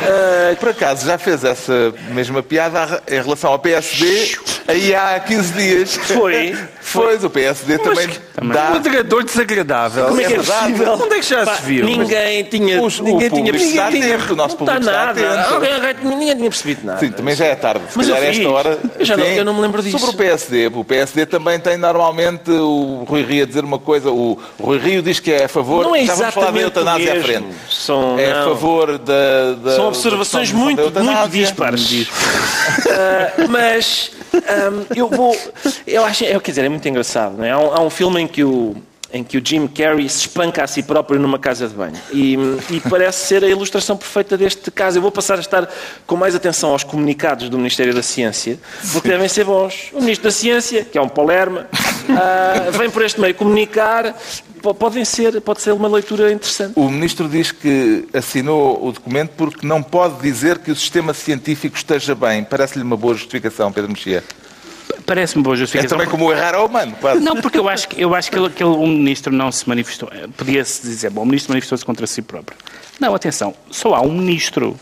[0.00, 5.52] Ah, Por acaso já fez essa mesma piada em relação ao PSD aí há 15
[5.54, 5.94] dias.
[5.96, 6.54] Foi.
[6.80, 8.08] Foi, o PSD também,
[8.52, 8.70] dá.
[8.70, 10.06] Moderador desagradável.
[10.06, 10.60] Como é que é, verdade.
[10.72, 10.92] possível?
[10.94, 11.84] Onde é que já Pá, se viu?
[11.84, 12.80] Ninguém tinha.
[12.82, 15.10] Os- ninguém tinha ninguém atento, o nosso público está nada.
[15.10, 15.54] atento.
[15.54, 17.00] Alguém- ninguém tinha percebido nada.
[17.00, 17.82] Sim, também já é tarde.
[17.90, 18.78] Se Mas eu calhar a esta hora.
[18.98, 19.98] Eu já não- eu não me lembro disso.
[19.98, 20.66] Sobre o PSD.
[20.68, 24.10] O PSD também tem normalmente o Rui Rio a dizer uma coisa.
[24.10, 25.84] O Rui Rio diz que é a favor.
[25.84, 27.46] Não é já vamos falar da eutanásia à frente.
[27.70, 29.52] São- é a favor da.
[29.62, 32.08] da São observações da muito, muito dispares.
[32.90, 34.10] Ah, mas
[34.94, 35.36] eu vou.
[35.86, 36.24] Eu acho.
[36.24, 37.36] é, Quer dizer, é muito engraçado.
[37.38, 37.50] Não é?
[37.50, 38.76] há, um, há um filme em que o.
[39.10, 41.94] Em que o Jim Carrey se espanca a si próprio numa casa de banho.
[42.12, 42.34] E,
[42.68, 44.98] e parece ser a ilustração perfeita deste caso.
[44.98, 45.66] Eu vou passar a estar
[46.06, 48.58] com mais atenção aos comunicados do Ministério da Ciência,
[48.92, 49.88] porque devem ser bons.
[49.94, 51.66] O Ministro da Ciência, que é um Palerma,
[52.10, 54.14] ah, vem por este meio comunicar.
[54.62, 56.72] Po- Podem ser, pode ser uma leitura interessante.
[56.76, 61.76] O ministro diz que assinou o documento porque não pode dizer que o sistema científico
[61.78, 62.44] esteja bem.
[62.44, 64.22] Parece-lhe uma boa justificação, Pedro Mexia.
[65.06, 65.96] Parece-me boa É justificação.
[65.98, 67.20] também como errar ao humano, quase.
[67.20, 69.68] Não, porque eu acho que, eu acho que, ele, que ele- um ministro não se
[69.68, 70.10] manifestou.
[70.36, 72.56] Podia-se dizer, bom, o ministro manifestou-se contra si próprio.
[73.00, 74.78] Não, atenção, só há um ministro.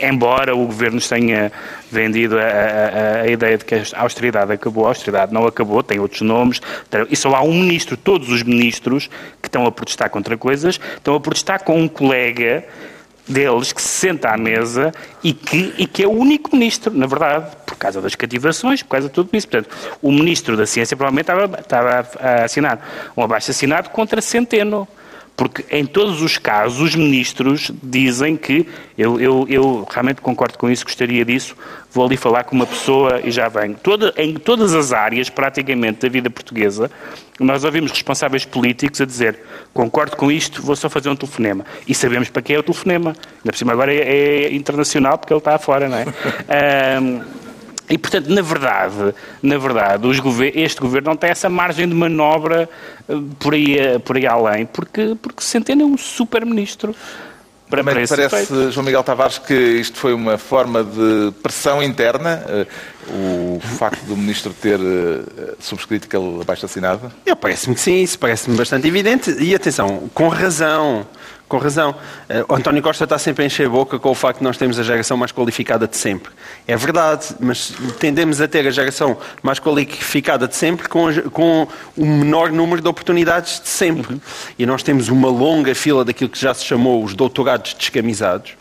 [0.00, 1.52] Embora o governo nos tenha
[1.90, 6.00] vendido a, a- a ideia de que a austeridade acabou, a austeridade não acabou, tem
[6.00, 6.60] outros nomes,
[7.08, 7.96] e só há um ministro.
[7.96, 9.08] Todos os ministros
[9.40, 12.64] que estão a protestar contra coisas estão a protestar com um colega
[13.26, 17.06] deles que se senta à mesa e que, e que é o único ministro, na
[17.06, 19.48] verdade, por causa das cativações, por causa de tudo isso.
[19.48, 24.86] Portanto, o ministro da Ciência provavelmente estava, estava a assinar um abaixo-assinado contra Centeno.
[25.36, 30.70] Porque em todos os casos os ministros dizem que, eu, eu, eu realmente concordo com
[30.70, 31.56] isso, gostaria disso,
[31.90, 33.74] vou ali falar com uma pessoa e já venho.
[33.82, 36.88] Toda, em todas as áreas, praticamente, da vida portuguesa,
[37.40, 39.40] nós ouvimos responsáveis políticos a dizer
[39.72, 41.64] concordo com isto, vou só fazer um telefonema.
[41.86, 43.10] E sabemos para que é o telefonema.
[43.10, 46.04] Ainda por cima agora é, é internacional porque ele está fora, não é?
[47.00, 47.22] um,
[47.88, 50.08] E, portanto, na verdade, na verdade
[50.54, 52.68] este governo não tem essa margem de manobra
[53.08, 56.94] eh, por aí, eh, por aí além, porque, porque Centeno é um super-ministro.
[57.68, 58.70] Para, Também parece, efeito.
[58.70, 62.66] João Miguel Tavares, que isto foi uma forma de pressão interna, eh,
[63.10, 64.78] o facto do ministro ter
[65.58, 67.12] subscrito aquele abaixo-assinado?
[67.38, 69.30] Parece-me que sim, isso parece-me bastante evidente.
[69.30, 71.06] E atenção, com razão
[71.48, 71.94] com razão.
[72.28, 74.56] Eh, o António Costa está sempre a encher a boca com o facto de nós
[74.56, 76.32] termos a geração mais qualificada de sempre.
[76.66, 82.06] É verdade, mas tendemos a ter a geração mais qualificada de sempre com, com o
[82.06, 84.14] menor número de oportunidades de sempre.
[84.14, 84.20] Uhum.
[84.58, 88.52] E nós temos uma longa fila daquilo que já se chamou os doutorados descamisados,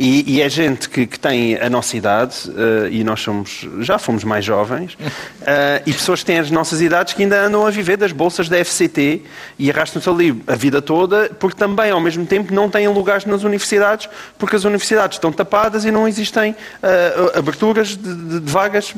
[0.00, 3.98] e, e é gente que, que, tem a nossa idade, uh, e nós somos, já
[3.98, 7.70] fomos mais jovens, uh, e pessoas que têm as nossas idades que ainda andam a
[7.70, 9.24] viver das bolsas da FCT
[9.58, 13.42] e arrastam-se ali a vida toda, porque também, ao mesmo tempo, não têm lugares nas
[13.42, 14.08] universidades,
[14.38, 18.94] porque as universidades estão tapadas e não existem uh, aberturas de, de, de vagas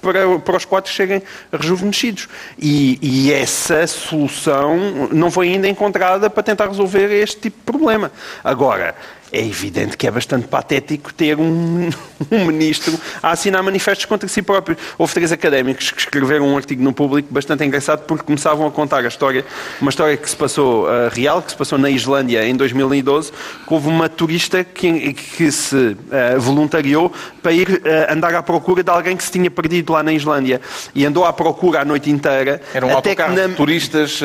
[0.00, 1.22] para, para os quatro cheguem
[1.52, 2.28] rejuvenescidos.
[2.58, 8.10] E, e, essa solução não foi ainda encontrada para tentar resolver este tipo de problema.
[8.42, 8.94] Agora,
[9.32, 11.88] é evidente que é bastante patético ter um,
[12.30, 14.76] um, ministro a assinar manifestos contra si próprio.
[14.98, 19.04] Houve três académicos que escreveram um artigo no público bastante engraçado porque começavam a contar
[19.04, 19.44] a história,
[19.80, 23.74] uma história que se passou uh, real, que se passou na Islândia em 2012, que
[23.74, 25.96] houve uma turista que, que se uh,
[26.40, 27.12] voluntariou
[27.42, 30.60] para ir uh, andar à procura de alguém que se tinha perdido lá na Islândia.
[30.94, 32.60] E andou à procura a noite inteira.
[32.74, 33.46] Era um até autocarro na...
[33.46, 34.20] de turistas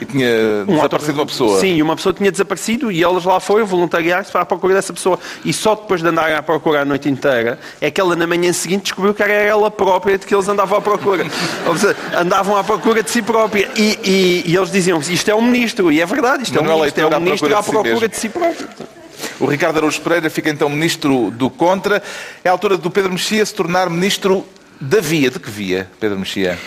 [0.00, 0.28] e tinha
[0.66, 1.60] um desaparecido uma pessoa.
[1.60, 5.18] Sim, uma pessoa tinha desaparecido e eles lá foram voluntariar-se para procura dessa pessoa.
[5.44, 8.52] E só depois de andarem à procura a noite inteira, é que ela na manhã
[8.52, 11.24] seguinte descobriu que era ela própria de que eles andavam à procura.
[11.76, 13.70] Seja, andavam à procura de si própria.
[13.76, 15.92] E, e, e eles diziam isto é um ministro.
[15.92, 18.32] E é verdade, isto é um ministro, é um ministro à procura de si, de
[18.32, 18.68] si próprio.
[19.40, 22.02] O Ricardo Araújo Pereira fica então ministro do Contra.
[22.42, 24.44] É a altura do Pedro Mexia se tornar ministro
[24.80, 25.30] da via.
[25.30, 26.58] De que via, Pedro Mexia?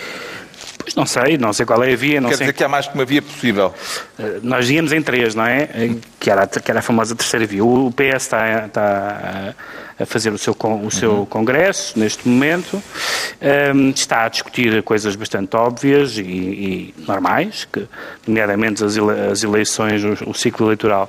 [0.82, 2.20] Pois não sei, não sei qual é a via.
[2.20, 2.46] Não Quer sei...
[2.46, 3.74] dizer que há mais que uma via possível.
[4.18, 5.68] Uh, nós íamos em três, não é?
[6.18, 7.64] Que era, que era a famosa terceira via.
[7.64, 9.54] O PS está, está
[10.02, 11.26] a fazer o seu, o seu uhum.
[11.26, 12.82] congresso neste momento,
[13.40, 17.86] ehm, está a discutir coisas bastante óbvias e, e normais, que,
[18.26, 21.08] nomeadamente as, ele, as eleições, o, o, ciclo eleitoral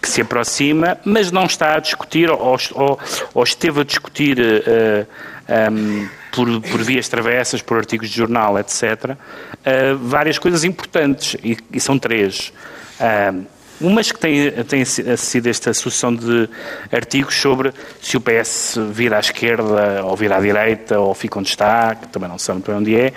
[0.00, 2.98] que se aproxima, mas não está a discutir, ou, ou,
[3.34, 4.38] ou esteve a discutir.
[4.38, 5.06] Uh,
[5.46, 9.16] eh, um, ehm, por, por vias travessas, por artigos de jornal, etc., uh,
[9.64, 12.52] eh, várias coisas importantes, e, e são três.
[12.98, 13.44] Uh,
[13.80, 16.48] umas que têm, têm sido esta sucessão de
[16.92, 21.48] artigos sobre se o PS vira à esquerda ou vira à direita ou fica onde
[21.48, 23.12] está, que também não sabe para onde é,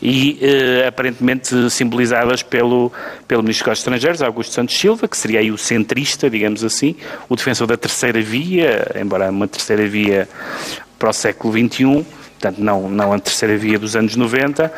[0.00, 2.90] e uh, aparentemente simbolizadas pelo,
[3.26, 6.96] pelo Ministro dos Estrangeiros, Augusto Santos Silva, que seria aí o centrista, digamos assim,
[7.28, 10.28] o defensor da terceira via, embora uma terceira via
[10.98, 12.04] para o século XXI,
[12.38, 14.72] portanto, não, não a terceira via dos anos 90,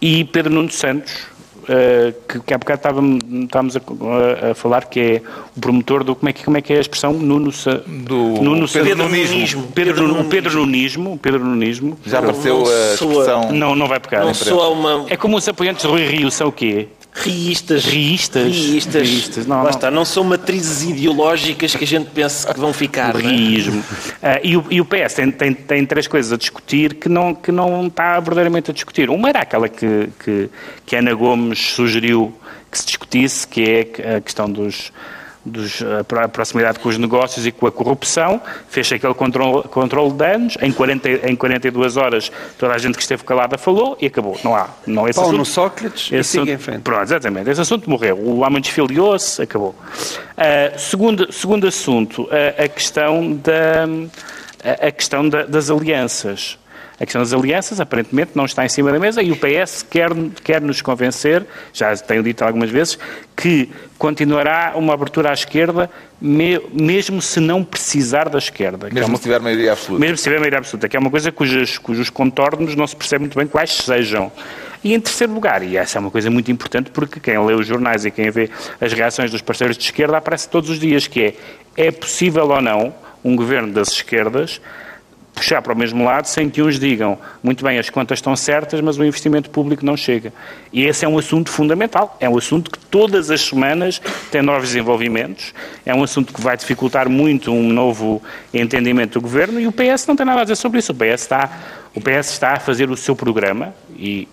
[0.00, 1.14] e Pedro Nuno Santos,
[1.62, 5.22] uh, que, que há bocado estávamos, estávamos a, a, falar, que é
[5.56, 6.14] o promotor do.
[6.14, 7.14] Como é que, como é, que é a expressão?
[7.14, 7.50] Nuno,
[7.86, 9.62] do Nuno Pedro Nunismo.
[9.74, 11.18] Pedro, Pedro, Pedro Nunismo.
[11.18, 11.98] Pedro Nunismo.
[12.04, 13.52] Já apareceu a expressão.
[13.52, 14.24] Não, não vai pegar.
[14.24, 15.06] Não soa uma...
[15.08, 16.88] É como os apoiantes de Rui Rio são o quê?
[17.22, 17.84] Riistas.
[17.84, 18.44] Riistas.
[18.44, 19.08] Riistas.
[19.08, 19.46] Riistas.
[19.46, 19.70] Não, Lá não.
[19.70, 23.16] está, não são matrizes ideológicas que a gente pensa que vão ficar.
[23.16, 23.22] O é?
[23.22, 23.80] riismo.
[23.80, 27.34] Uh, e, o, e o PS tem, tem, tem, três coisas a discutir que não,
[27.34, 29.08] que não está verdadeiramente a discutir.
[29.08, 30.50] Uma era aquela que, que,
[30.84, 32.32] que Ana Gomes sugeriu
[32.70, 34.92] que se discutisse, que é a questão dos
[35.46, 40.16] dos, a proximidade com os negócios e com a corrupção, fez aquele controle, controle de
[40.16, 44.38] danos, em, 40, em 42 horas toda a gente que esteve calada falou e acabou.
[44.42, 44.68] Não há.
[44.86, 46.80] Não, esse Paulo assunto, no Sócrates esse e siga em frente.
[46.80, 47.48] Pronto, exatamente.
[47.48, 48.16] Esse assunto morreu.
[48.18, 49.70] O homem desfiliou-se, acabou.
[49.70, 53.86] Uh, segundo, segundo assunto, uh, a questão, da,
[54.86, 56.58] a questão da, das alianças.
[56.98, 60.10] A questão das alianças, aparentemente, não está em cima da mesa e o PS quer,
[60.42, 62.98] quer nos convencer, já tenho dito algumas vezes,
[63.36, 68.86] que continuará uma abertura à esquerda, me, mesmo se não precisar da esquerda.
[68.88, 70.00] É mesmo é uma, se tiver maioria absoluta.
[70.00, 73.20] Mesmo se tiver maioria absoluta, que é uma coisa cujas, cujos contornos não se percebe
[73.20, 74.32] muito bem quais sejam.
[74.82, 77.66] E em terceiro lugar, e essa é uma coisa muito importante porque quem lê os
[77.66, 78.48] jornais e quem vê
[78.80, 81.34] as reações dos parceiros de esquerda aparece todos os dias, que é,
[81.76, 84.60] é possível ou não um governo das esquerdas
[85.36, 88.80] puxar para o mesmo lado sem que uns digam, muito bem, as contas estão certas,
[88.80, 90.32] mas o investimento público não chega.
[90.72, 92.16] E esse é um assunto fundamental.
[92.18, 95.52] É um assunto que todas as semanas tem novos desenvolvimentos,
[95.84, 98.22] é um assunto que vai dificultar muito um novo
[98.52, 100.92] entendimento do governo e o PS não tem nada a dizer sobre isso.
[100.92, 101.50] O PS está,
[101.94, 104.26] o PS está a fazer o seu programa e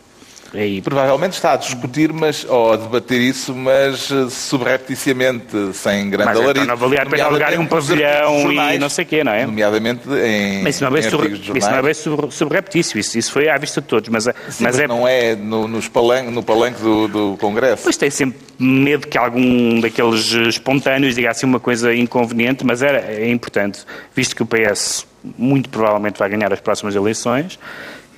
[0.53, 6.25] e provavelmente está a discutir mas, ou a debater isso, mas eh, subrepticiamente, sem grande
[6.25, 6.63] mas, alarido.
[6.63, 9.45] Então não valia a pena alugar um pavilhão e não sei o quê, não é?
[9.45, 11.93] Nomeadamente em, mas isso não é bem, sobre, isso não é bem
[12.29, 14.09] subreptício, isso, isso foi à vista de todos.
[14.09, 14.87] Mas, Sim, mas é...
[14.87, 17.83] não é no, nos palanque, no palanque do, do Congresso.
[17.83, 22.99] Pois tem sempre medo que algum daqueles espontâneos diga assim uma coisa inconveniente, mas era,
[22.99, 23.79] é importante,
[24.15, 27.57] visto que o PS muito provavelmente vai ganhar as próximas eleições,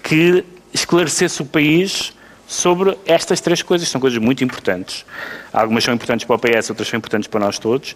[0.04, 0.44] que
[0.74, 2.14] esclarecesse o país
[2.48, 3.88] sobre estas três coisas.
[3.88, 5.06] São coisas muito importantes.
[5.52, 7.96] Algumas são importantes para o PS, outras são importantes para nós todos.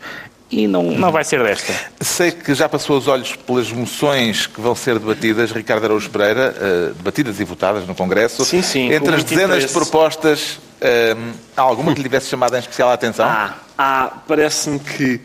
[0.51, 1.73] E não, não vai ser desta.
[2.01, 6.55] Sei que já passou os olhos pelas moções que vão ser debatidas, Ricardo Araújo Pereira,
[6.57, 8.43] uh, debatidas e votadas no Congresso.
[8.43, 8.91] Sim, sim.
[8.91, 9.67] Entre as dezenas interesse.
[9.67, 13.27] de propostas, uh, há alguma que lhe tivesse chamado em especial a atenção?
[13.27, 15.21] Ah, ah parece-me que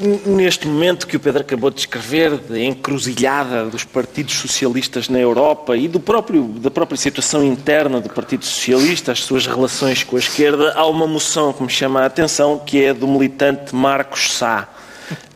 [0.00, 5.76] neste momento que o Pedro acabou de descrever, da encruzilhada dos partidos socialistas na Europa
[5.76, 10.18] e do próprio, da própria situação interna do Partido Socialista, as suas relações com a
[10.18, 14.68] esquerda, há uma moção que me chama a atenção, que é do militante Marcos Sá.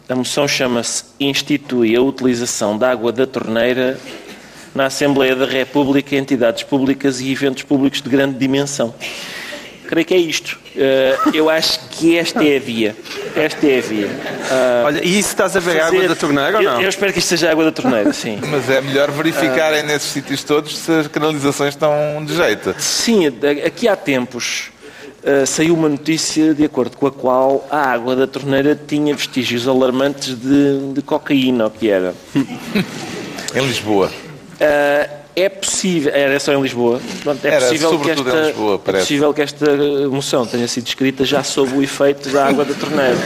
[0.09, 3.99] A moção chama-se Institui a utilização da água da torneira
[4.75, 8.95] na Assembleia da República, entidades públicas e eventos públicos de grande dimensão
[9.93, 10.59] creio que é isto.
[10.75, 12.97] Uh, eu acho que esta é a via.
[13.37, 14.07] Esta é a via.
[14.07, 15.97] Uh, Olha, e isso estás a ver fazer...
[15.97, 16.75] água da torneira ou não?
[16.77, 18.39] Eu, eu, espero que isto seja água da torneira, sim.
[18.51, 22.75] Mas é melhor verificarem uh, nesses sítios todos se as canalizações estão de jeito.
[22.79, 23.27] Sim,
[23.67, 24.71] aqui há tempos
[25.25, 29.69] uh, saiu uma notícia de acordo com a qual a água da torneira tinha vestígios
[29.69, 32.15] alarmantes de, de cocaína, o que era.
[33.55, 34.11] em Lisboa.
[34.55, 38.93] Uh, é possível, era só em Lisboa, Pronto, é, era, possível que esta, Lisboa, é
[38.93, 39.67] possível que esta
[40.11, 43.17] moção tenha sido escrita já sob o efeito da água da torneira.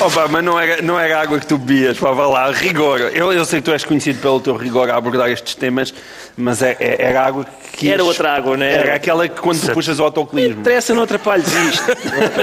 [0.00, 3.00] Opa, mas não era, não era água que tu bebias, pá, vá lá, rigor.
[3.14, 5.92] Eu, eu sei que tu és conhecido pelo teu rigor a abordar estes temas,
[6.34, 7.90] mas é, é, era água que.
[7.90, 8.72] Era outra água, não é?
[8.72, 10.60] Era aquela que quando tu puxas o autocolismo.
[10.60, 11.84] Interessa, não atrapalhes isto.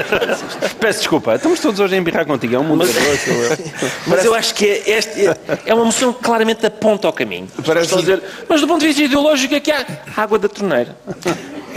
[0.80, 2.94] Peço desculpa, estamos todos hoje a embirrar contigo, é um mundo mas,
[4.06, 5.22] mas eu acho que é, este,
[5.66, 7.48] é uma moção que claramente aponta ao caminho.
[7.66, 7.96] Parece...
[7.98, 9.84] Dizer, mas do ponto de vista ideológico é que há
[10.16, 10.96] água da torneira.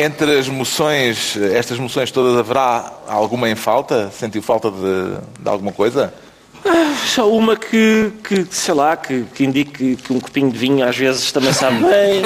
[0.00, 4.10] Entre as moções, estas moções todas, haverá alguma em falta?
[4.10, 6.10] Sentiu falta de, de alguma coisa?
[6.64, 10.88] Ah, só uma que, que sei lá, que, que indique que um copinho de vinho
[10.88, 12.22] às vezes também sabe bem.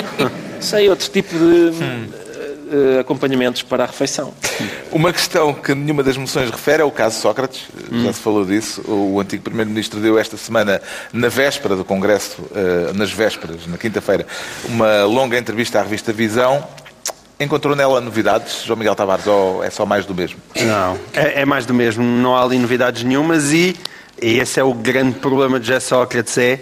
[0.60, 4.32] sei, outro tipo de uh, acompanhamentos para a refeição.
[4.92, 7.62] Uma questão que nenhuma das moções refere é o caso Sócrates.
[7.90, 8.04] Hum.
[8.04, 8.82] Já se falou disso.
[8.88, 10.80] O antigo Primeiro-Ministro deu esta semana,
[11.12, 14.24] na véspera do Congresso, uh, nas vésperas, na quinta-feira,
[14.66, 16.64] uma longa entrevista à revista Visão
[17.38, 20.38] Encontrou nela novidades, João Miguel Tavares, ou é só mais do mesmo?
[20.57, 22.05] Não, é, é mais do mesmo.
[22.05, 23.77] Não há ali novidades nenhumas e,
[24.23, 26.61] e esse é o grande problema de José Sócrates, é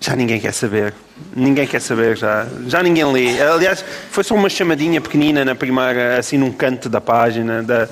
[0.00, 0.94] já ninguém quer saber.
[1.34, 3.40] Ninguém quer saber, já, já ninguém lê.
[3.42, 7.88] Aliás, foi só uma chamadinha pequenina na primeira, assim num canto da página, da,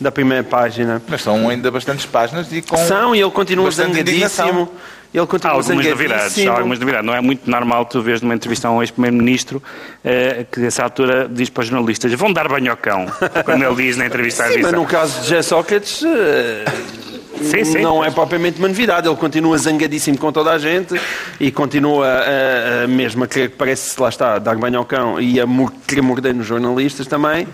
[0.00, 1.02] da primeira página.
[1.06, 2.76] Mas são ainda bastantes páginas e com.
[2.78, 4.70] São, e ele continua zangadíssimo.
[5.12, 7.06] Ele continua há algumas novidades, há algumas novidades.
[7.06, 11.28] Não é muito normal tu vês numa entrevista a um ex-primeiro-ministro uh, que, nessa altura,
[11.28, 13.06] diz para os jornalistas vão dar banho ao cão,
[13.44, 16.02] quando ele diz na entrevista Sim, mas no caso de Sócrates...
[16.02, 17.10] Uh...
[17.42, 17.80] Sim, sim.
[17.80, 19.08] não é propriamente uma novidade.
[19.08, 21.00] Ele continua zangadíssimo com toda a gente
[21.38, 25.18] e continua a, a, mesmo a querer que parece, lá está, dar banho ao cão
[25.18, 25.46] e a
[25.86, 27.48] querer morder nos jornalistas também.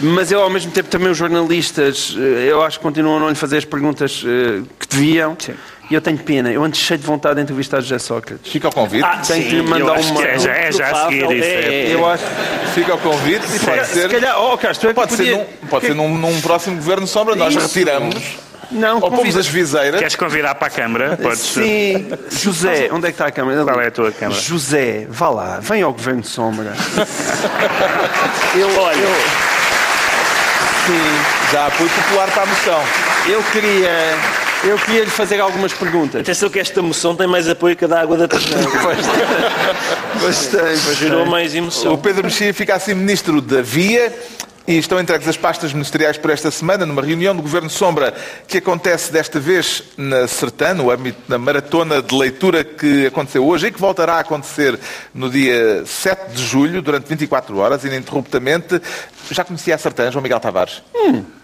[0.00, 3.28] Mas eu, ao mesmo tempo, também os jornalistas, eh, eu acho que continuam a não
[3.28, 4.24] lhe fazer as perguntas
[4.78, 5.36] que deviam.
[5.38, 5.54] Sim.
[5.90, 8.52] E eu tenho pena, eu ando cheio de vontade de entrevistar José Sócrates.
[8.52, 9.04] Fica ao convite.
[9.04, 10.22] Ah, Tenho que lhe mandar uma.
[10.22, 11.48] É, já, é, já a seguir isso.
[11.48, 12.24] É, é, eu acho.
[12.74, 14.02] Fica ao convite e pode ser.
[14.02, 15.36] Se calhar, oh, Castro, é pode, podia...
[15.36, 17.66] ser num, pode ser num, num próximo governo sombra, nós isso.
[17.66, 18.16] retiramos.
[18.70, 19.98] Não, Ou pomos as viseiras.
[19.98, 21.16] Queres convidar para a Câmara?
[21.16, 21.40] Podes...
[21.40, 22.10] Sim.
[22.30, 23.64] José, onde é que está a Câmara?
[23.64, 24.38] Qual é a tua Câmara?
[24.38, 26.74] José, vá lá, vem ao Governo de Sombra.
[28.54, 28.98] eu, Olha.
[28.98, 29.14] Eu...
[30.86, 31.50] Sim.
[31.50, 32.80] Já apoio popular para a moção.
[33.26, 33.90] Eu queria
[34.64, 36.20] eu queria lhe fazer algumas perguntas.
[36.22, 38.58] Atenção que esta moção tem mais apoio que a da água da torneira.
[40.22, 41.94] Bastante, Gerou mais emoção.
[41.94, 44.12] O Pedro Mexia fica assim ministro da Via
[44.66, 48.14] e estão entregues as pastas ministeriais por esta semana, numa reunião do Governo Sombra,
[48.46, 53.68] que acontece desta vez na Sertã, no âmbito da maratona de leitura que aconteceu hoje
[53.68, 54.78] e que voltará a acontecer
[55.14, 58.82] no dia 7 de julho, durante 24 horas, ininterruptamente.
[59.30, 60.82] Já conhecia a Sertã, João Miguel Tavares?
[60.94, 61.37] Hum.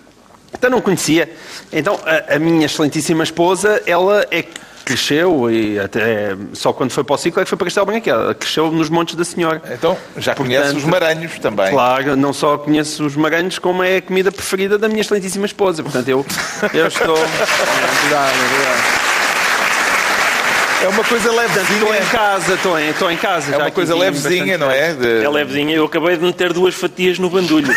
[0.56, 1.30] Então não conhecia.
[1.72, 4.44] Então a, a minha excelentíssima esposa, ela é
[4.84, 8.08] cresceu e até só quando foi para o ciclo é que foi para Castelo Branco.
[8.08, 9.62] Ela cresceu nos Montes da Senhora.
[9.72, 11.70] Então, já conhece Portanto, os maranhos também.
[11.70, 15.82] Claro, não só conheço os maranhos, como é a comida preferida da minha excelentíssima esposa.
[15.82, 16.24] Portanto, eu,
[16.74, 17.16] eu estou.
[20.82, 22.10] É uma coisa Portanto, estou em levezinha.
[22.12, 23.54] casa, estou em, estou em casa.
[23.54, 24.92] É uma coisa levezinha, não é?
[24.92, 25.74] De- É levezinha.
[25.74, 27.72] Eu acabei de meter duas fatias no bandulho.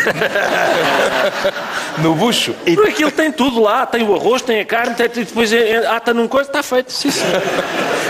[2.02, 2.54] No bucho.
[2.64, 3.84] Porque aquilo tem tudo lá.
[3.86, 6.62] Tem o arroz, tem a carne, tem, e depois é- é- ata num coisa, está
[6.62, 6.92] feito.
[6.92, 7.22] Sim, sim.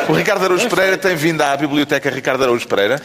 [0.09, 2.98] O Ricardo Araújo Pereira tem vindo à Biblioteca Ricardo Araújo Pereira.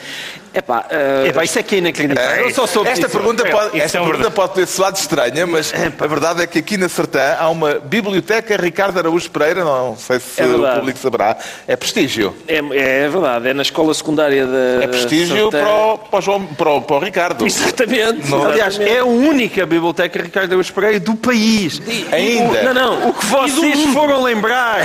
[0.54, 2.46] Epá, eh, Epá, isso é que é inacreditável.
[2.46, 3.18] Eu só soube esta disso.
[3.18, 6.78] pergunta, pode, esta é pergunta pode ter soado estranha, mas a verdade é que aqui
[6.78, 11.38] na Sertã há uma Biblioteca Ricardo Araújo Pereira, não sei se É o público saberá,
[11.68, 12.36] é prestígio.
[12.48, 13.48] é, é verdade.
[13.50, 14.84] É na escola secundária da.
[14.84, 15.60] É prestígio Sertã.
[15.64, 17.46] para o, para, o João- para o- para o Ricardo.
[17.46, 18.30] Exatamente.
[18.30, 21.82] Não- Aliás, é a única biblioteca Ricardo Araújo Pereira do país.
[22.12, 22.62] Ainda.
[22.62, 23.10] Não, não.
[23.10, 23.94] O que E vocês mundo.
[23.94, 24.82] foram lembrar.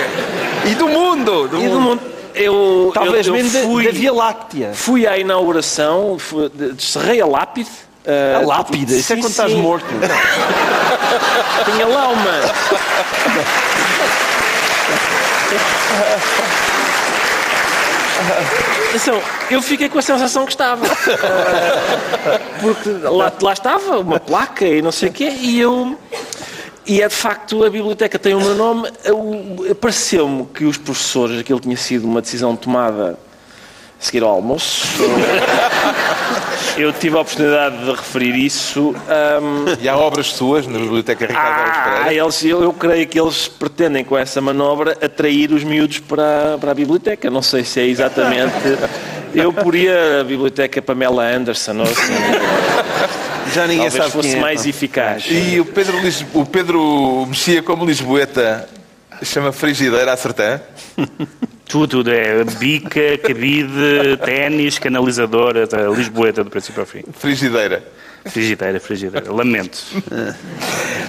[0.64, 1.46] E do mundo.
[1.48, 2.00] do E do mundo.
[2.38, 4.70] Eu, Talvez eu, eu mesmo fui, da Via Láctea.
[4.74, 7.68] fui à inauguração, fui, descerrei a lápide.
[8.05, 8.98] eh, A lápide.
[8.98, 9.87] Isso é sim, quando estás morto.
[11.64, 12.31] Tinha lá uma.
[18.88, 19.20] Atenção,
[19.51, 20.85] eu fiquei com a sensação que estava.
[22.61, 25.96] Porque lá, lá estava uma placa e não sei o quê, e eu.
[26.88, 28.88] E é de facto, a biblioteca tem o meu nome.
[29.05, 33.18] Eu- Pareceu-me que os professores, aquilo tinha sido uma decisão tomada
[34.01, 34.87] a seguir ao almoço.
[36.79, 38.94] Eu tive a oportunidade de referir isso.
[39.09, 42.14] ahm, E há obras suas na Biblioteca Ricardo ah, Pereira.
[42.24, 46.70] eles, eu, eu creio que eles pretendem com essa manobra atrair os miúdos para, para
[46.70, 47.29] a biblioteca.
[47.31, 48.55] Não sei se é exatamente.
[49.35, 52.12] Eu poria a biblioteca Pamela Anderson ou assim,
[53.54, 54.68] Já ninguém talvez sabe fosse quem é, mais pá.
[54.68, 55.24] eficaz.
[55.28, 58.68] E o Pedro, Lis- o Pedro mexia como Lisboeta,
[59.22, 60.61] chama frigideira Sertã.
[61.66, 62.11] Tudo, tudo.
[62.11, 67.02] É bica, cabide, ténis, canalizadora, tá, lisboeta do princípio ao fim.
[67.18, 67.84] Frigideira.
[68.26, 69.32] Frigideira, frigideira.
[69.32, 69.78] Lamento.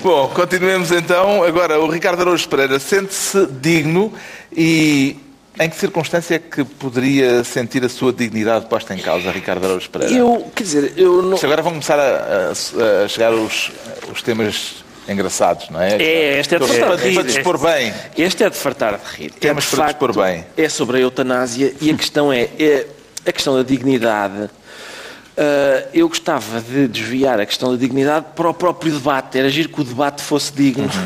[0.04, 1.43] Bom, continuemos então.
[1.43, 4.13] Agora, o Ricardo Araújo Pereira sente-se digno
[4.56, 5.17] e
[5.60, 9.89] em que circunstância é que poderia sentir a sua dignidade posta em causa, Ricardo Araújo
[9.89, 10.13] Pereira?
[10.13, 11.34] Eu, quer dizer, eu não.
[11.36, 13.72] Isto Agora vão começar a, a- a chegar os,
[14.12, 15.95] os temas engraçados, não é?
[16.02, 17.28] É, este é de Para- fartar de para rir.
[17.28, 17.93] dispor bem.
[18.17, 19.34] Este é de fartar de rir.
[19.36, 20.45] é Temas de para dispor bem.
[20.56, 22.86] É sobre a eutanásia e a questão é, é
[23.26, 24.50] a questão da dignidade.
[25.36, 29.39] Ah, eu gostava de desviar a questão da dignidade para o próprio debate.
[29.39, 30.88] Era giro que o debate fosse digno.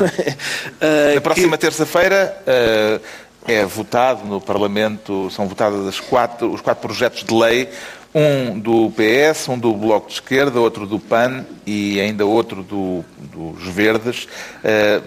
[0.80, 3.00] Ah, Na que- próxima terça-feira eh,
[3.46, 7.68] é votado no Parlamento, são votadas as quatro, os quatro projetos de lei,
[8.14, 13.04] um do PS, um do Bloco de Esquerda, outro do PAN e ainda outro do-
[13.18, 14.28] dos Verdes,
[14.62, 15.00] eh,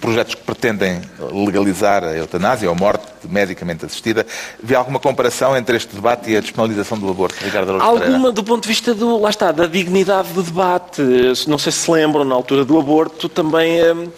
[0.00, 1.00] projetos que pretendem
[1.32, 4.26] legalizar a eutanásia ou a morte medicamente assistida.
[4.62, 8.04] Vê alguma comparação entre este debate e a despenalização do aborto, Ricardo Araújo?
[8.04, 11.02] Alguma do ponto de vista do, lá está, da dignidade do debate.
[11.46, 14.08] Não sei se lembram, na altura do aborto, também hum,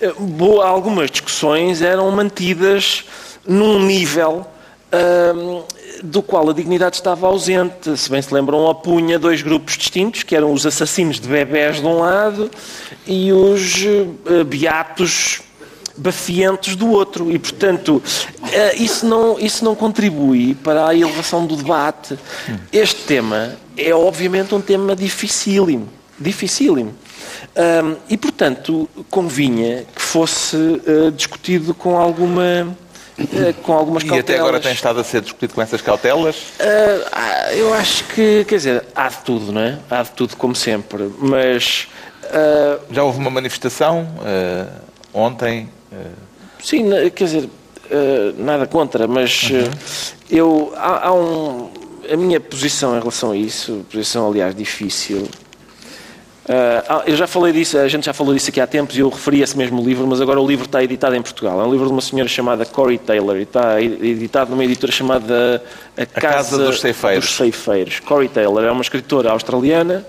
[0.00, 3.04] eh, boa, algumas discussões eram mantidas
[3.46, 4.46] num nível
[5.34, 5.62] hum,
[6.02, 7.96] do qual a dignidade estava ausente.
[7.96, 11.86] Se bem se lembram, opunha dois grupos distintos, que eram os assassinos de bebés de
[11.86, 12.50] um lado
[13.06, 15.40] e os eh, beatos
[15.96, 18.00] bafientos do outro e, portanto,
[18.52, 22.18] eh, isso não, isso não contribui para a elevação do debate.
[22.72, 25.88] Este tema é, obviamente, um tema dificílimo.
[26.18, 26.94] Dificílimo.
[28.08, 30.56] E, portanto, convinha que fosse
[30.86, 32.76] eh, discutido com alguma...
[33.18, 34.62] eh, com algumas E até agora cautelas.
[34.62, 36.36] tem estado a ser discutido com essas cautelas?
[37.12, 39.78] Ah, eu acho que, quer dizer, há de tudo, não é?
[39.90, 41.10] Há de tudo, como sempre.
[41.18, 41.88] Mas,
[42.24, 44.66] ah, Já houve uma manifestação eh,
[45.12, 45.68] ontem.
[46.62, 47.48] sim, quer dizer,
[48.36, 49.70] nada contra, mas Uhum.
[50.30, 51.70] eu, há, há um.
[52.10, 55.28] A minha posição em relação a isso, posição, aliás, difícil.
[56.48, 59.08] Ah, eu já falei disso, a gente já falou disso aqui há tempos e eu
[59.08, 61.60] referi esse mesmo livro, mas agora o livro está editado em Portugal.
[61.60, 65.62] É um livro de uma senhora chamada Corey Taylor e está editado numa editora chamada
[65.96, 67.26] A Casa dos Ceifeiros.
[67.26, 68.00] dos Ceifeiros.
[68.00, 70.06] Corey Taylor é uma escritora australiana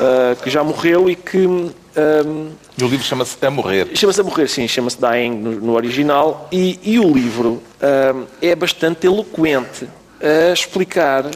[0.00, 2.48] ah, que já morreu e que ahm,
[2.78, 3.88] e o livro chama-se A Morrer.
[3.94, 8.54] chama-se a morrer, sim, chama-se Dying no, no original e, e o livro ahm, é
[8.56, 9.86] bastante eloquente
[10.20, 11.26] a explicar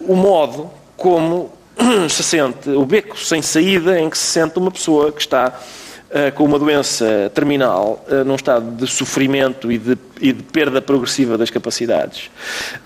[0.00, 1.52] o modo como
[2.08, 5.58] se sente, o beco sem saída em que se sente uma pessoa que está
[6.10, 10.80] ah, com uma doença terminal, ah, num estado de sofrimento e de, e de perda
[10.80, 12.30] progressiva das capacidades.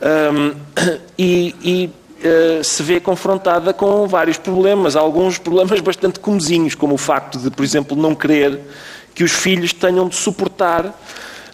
[0.00, 0.55] Ahm,
[1.18, 1.90] e, e,
[2.24, 7.51] ah, se vê confrontada com vários problemas, alguns problemas bastante comezinhos, como o facto de,
[7.51, 8.59] por exemplo, não querer
[9.14, 10.95] que os filhos tenham de suportar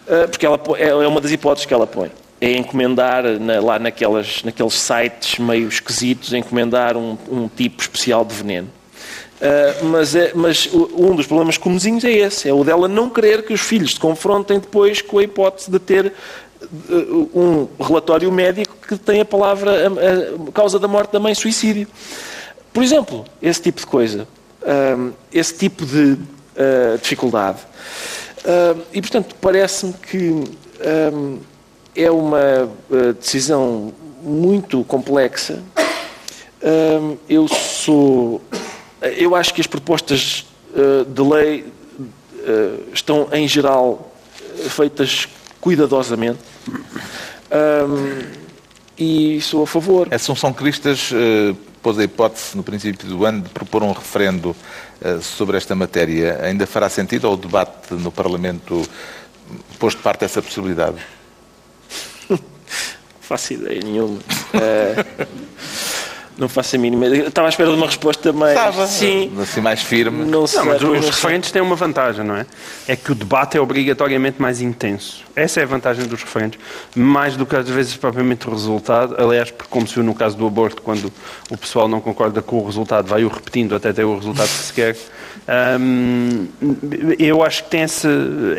[0.07, 2.09] Uh, porque ela é, é uma das hipóteses que ela põe.
[2.39, 8.35] É encomendar na, lá naquelas, naqueles sites meio esquisitos, encomendar um, um tipo especial de
[8.35, 8.69] veneno.
[9.37, 13.45] Uh, mas, é, mas um dos problemas comuzinhos é esse, é o dela não querer
[13.45, 16.11] que os filhos se confrontem depois com a hipótese de ter
[16.59, 21.35] uh, um relatório médico que tem a palavra, a, a, causa da morte da mãe,
[21.35, 21.87] suicídio.
[22.73, 24.27] Por exemplo, esse tipo de coisa,
[24.63, 26.17] uh, esse tipo de
[26.99, 27.59] dificuldade.
[28.91, 30.43] e, portanto, parece-me que
[31.97, 32.69] é uma
[33.19, 33.91] decisão
[34.21, 35.63] muito complexa.
[37.27, 38.41] eu sou
[39.01, 41.65] eu acho que as propostas uh, de lei
[42.93, 44.13] estão, em geral,
[44.69, 45.27] feitas
[45.59, 46.39] cuidadosamente.
[48.97, 50.07] E sou a favor.
[50.11, 54.55] Assunção Cristas uh, pôs a hipótese, no princípio do ano, de propor um referendo
[55.21, 56.39] sobre esta matéria.
[56.41, 58.81] Ainda fará sentido ou o debate no Parlamento
[59.77, 60.97] pôs de parte essa possibilidade?
[63.27, 64.19] Não faço ideia nenhuma.
[64.19, 65.27] Uh,
[66.37, 67.07] Não faço a mínima.
[67.07, 68.55] Eu estava à espera de uma resposta mais.
[68.55, 68.85] Estava.
[68.85, 69.31] Sim.
[69.41, 70.23] Assim mais firme.
[70.23, 72.45] Não, sei, não mas os referentes têm uma vantagem, não é?
[72.87, 75.23] É que o debate é obrigatoriamente mais intenso.
[75.35, 76.59] Essa é a vantagem dos referentes.
[76.95, 79.15] Mais do que às vezes propriamente o resultado.
[79.19, 81.11] Aliás, como se viu no caso do aborto, quando
[81.49, 84.63] o pessoal não concorda com o resultado, vai o repetindo até ter o resultado que
[84.63, 84.95] se quer.
[85.79, 86.47] Hum,
[87.17, 88.07] eu acho que tem esse.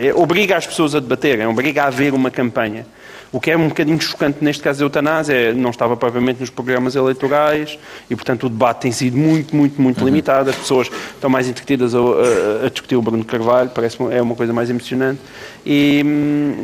[0.01, 2.85] É, obriga as pessoas a debaterem, obriga a haver uma campanha.
[3.31, 6.49] O que é um bocadinho chocante neste caso da eutanásia é não estava propriamente nos
[6.49, 10.07] programas eleitorais e, portanto, o debate tem sido muito, muito, muito uhum.
[10.07, 10.49] limitado.
[10.49, 14.35] As pessoas estão mais entretidas a, a, a, discutir o Bruno Carvalho, parece é uma
[14.35, 15.21] coisa mais emocionante.
[15.67, 16.03] E,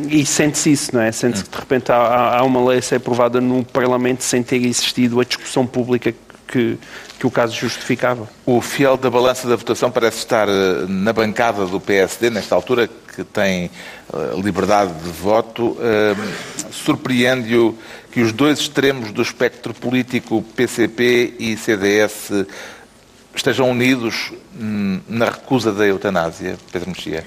[0.08, 1.12] e sente-se isso, não é?
[1.12, 4.64] Sente-se que, de repente, há, há uma lei a ser aprovada no Parlamento sem ter
[4.64, 6.78] existido a discussão pública que, que
[7.26, 8.28] o caso justificava.
[8.44, 12.86] O fiel da balança da votação parece estar eh, na bancada do PSD, nesta altura,
[12.86, 13.70] que tem
[14.12, 15.76] eh, liberdade de voto.
[15.80, 16.14] Eh,
[16.70, 17.76] surpreende-o
[18.12, 22.30] que os dois extremos do espectro político, PCP e CDS,
[23.34, 27.24] estejam unidos hum, na recusa da eutanásia, Pedro Mexia?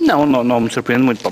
[0.00, 1.22] Não, não, não, me surpreende muito.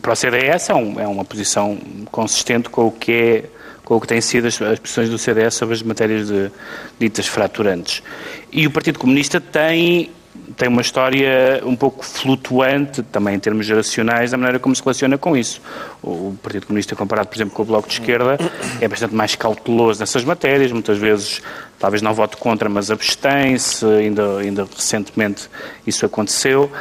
[0.00, 1.78] Para o CDS é, um, é uma posição
[2.10, 3.44] consistente com o que é
[3.92, 6.50] com o que têm sido as, as posições do CDS sobre as matérias de,
[6.98, 8.02] ditas fraturantes.
[8.50, 10.10] E o Partido Comunista tem
[10.56, 15.18] tem uma história um pouco flutuante, também em termos geracionais, da maneira como se relaciona
[15.18, 15.60] com isso.
[16.02, 18.38] O Partido Comunista, comparado, por exemplo, com o Bloco de Esquerda,
[18.80, 21.42] é bastante mais cauteloso nessas matérias, muitas vezes,
[21.78, 25.50] talvez não vote contra, mas abstém-se, ainda, ainda recentemente
[25.86, 26.72] isso aconteceu,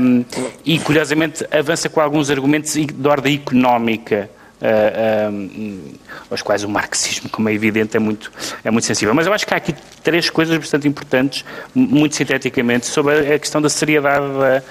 [0.00, 0.24] um,
[0.64, 4.30] e, curiosamente, avança com alguns argumentos de ordem económica,
[4.60, 5.98] uh, uh,
[6.30, 8.32] aos quais o marxismo, como é evidente, é muito,
[8.64, 9.14] é muito sensível.
[9.14, 11.44] Mas eu acho que há aqui três coisas bastante importantes,
[11.74, 14.62] muito sinteticamente, sobre a questão da seriedade da,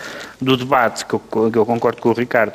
[0.41, 2.53] do debate, que eu, que eu, concordo com o Ricardo.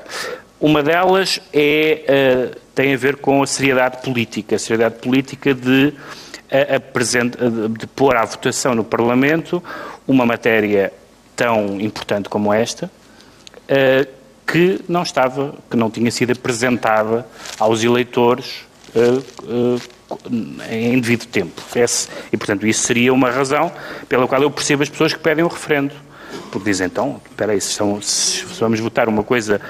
[0.61, 5.95] Uma delas é, uh, tem a ver com a seriedade política, a seriedade política de,
[7.78, 9.62] de pôr à votação no Parlamento
[10.07, 10.93] uma matéria
[11.37, 12.91] tão importante como esta,
[14.51, 17.27] que não estava, que não tinha sido apresentada
[17.59, 19.81] aos eleitores uh, uh,
[20.69, 21.63] em devido tempo.
[21.75, 23.73] Esse, e, portanto, isso seria uma razão
[24.09, 25.95] pela qual eu percebo as pessoas que pedem um referendo.
[26.51, 29.61] Porque dizem, então, espera aí, se, se, vamos votar uma coisa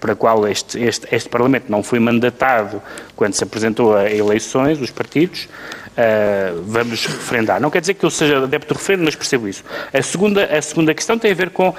[0.00, 2.80] para a qual este, este, este Parlamento não foi mandatado
[3.16, 7.60] quando se apresentou a eleições, os partidos, uh, vamos referendar.
[7.60, 9.64] Não quer dizer que eu seja adepto do referendo, mas percebo isso.
[9.92, 11.74] A segunda, a segunda questão tem a ver com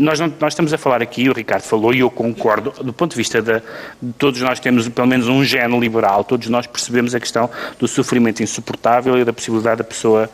[0.00, 3.10] nós, não, nós estamos a falar aqui, o Ricardo falou, e eu concordo, do ponto
[3.10, 3.60] de vista de,
[4.00, 7.86] de, todos nós temos pelo menos um gene liberal, todos nós percebemos a questão do
[7.86, 10.30] sofrimento insuportável e da possibilidade da pessoa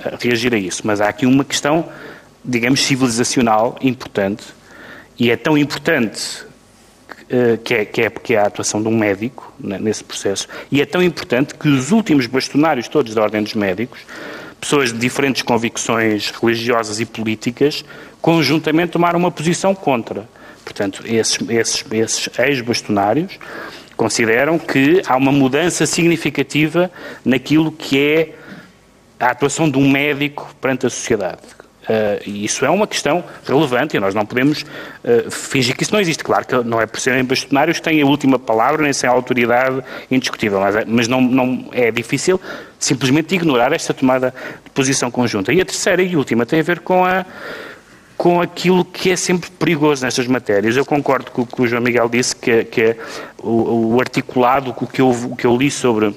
[0.00, 0.82] uh, reagir a isso.
[0.84, 1.86] Mas há aqui uma questão,
[2.42, 4.44] digamos, civilizacional importante,
[5.18, 6.44] e é tão importante
[7.24, 10.48] uh, que, é, que, é, que é a atuação de um médico né, nesse processo,
[10.70, 14.00] e é tão importante que os últimos bastonários todos da Ordem dos Médicos,
[14.62, 17.84] pessoas de diferentes convicções religiosas e políticas,
[18.20, 20.28] conjuntamente tomaram uma posição contra.
[20.64, 23.40] Portanto, esses, esses, esses ex-bastonários
[23.96, 26.92] consideram que há uma mudança significativa
[27.24, 28.34] naquilo que é
[29.18, 31.42] a atuação de um médico perante a sociedade.
[31.82, 35.92] Uh, e isso é uma questão relevante e nós não podemos uh, fingir que isso
[35.92, 36.22] não existe.
[36.22, 39.82] Claro que não é por serem bastonários que têm a última palavra, nem sem autoridade
[40.10, 42.40] indiscutível, mas, é, mas não, não, é difícil
[42.78, 44.32] simplesmente ignorar esta tomada
[44.64, 45.52] de posição conjunta.
[45.52, 47.24] E a terceira e última tem a ver com a
[48.16, 50.76] com aquilo que é sempre perigoso nestas matérias.
[50.76, 52.96] Eu concordo com o que o João Miguel disse, que, que é
[53.36, 56.14] o, o articulado, o que, eu, o que eu li sobre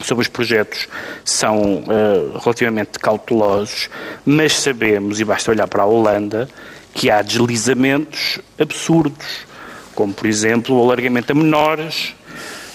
[0.00, 0.88] sobre os projetos
[1.24, 3.88] são uh, relativamente cautelosos,
[4.24, 6.48] mas sabemos, e basta olhar para a Holanda,
[6.94, 9.46] que há deslizamentos absurdos,
[9.94, 12.14] como, por exemplo, o alargamento a menores,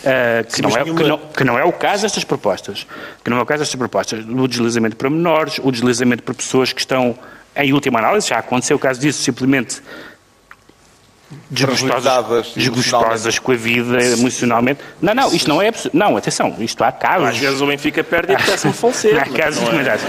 [0.03, 1.01] Uh, que, Sim, não é, nenhuma...
[1.01, 2.86] que, não, que, não é, o caso destas propostas.
[3.24, 4.26] Que não é o caso destas propostas.
[4.26, 7.17] O deslizamento para menores, o deslizamento para pessoas que estão,
[7.55, 9.82] em última análise, já aconteceu o caso disso, simplesmente
[11.50, 14.80] desgostosas, desgostosas com a vida emocionalmente.
[15.02, 17.30] Não, não, isto não é Não, atenção, isto há casos.
[17.30, 19.20] Às vezes o Benfica perde e apetece-me falecer.
[19.20, 20.00] há casos, mas, é.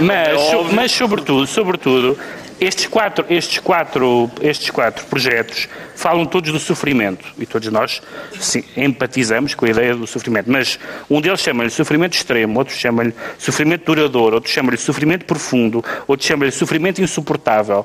[0.00, 2.18] mas, é mas, sobretudo, sobretudo,
[2.58, 8.00] estes quatro, estes, quatro, estes quatro projetos falam todos do sofrimento e todos nós
[8.40, 13.14] sim, empatizamos com a ideia do sofrimento, mas um deles chama-lhe sofrimento extremo, outro chama-lhe
[13.38, 17.84] sofrimento duradouro, outro chama-lhe sofrimento profundo, outro chama-lhe sofrimento insuportável.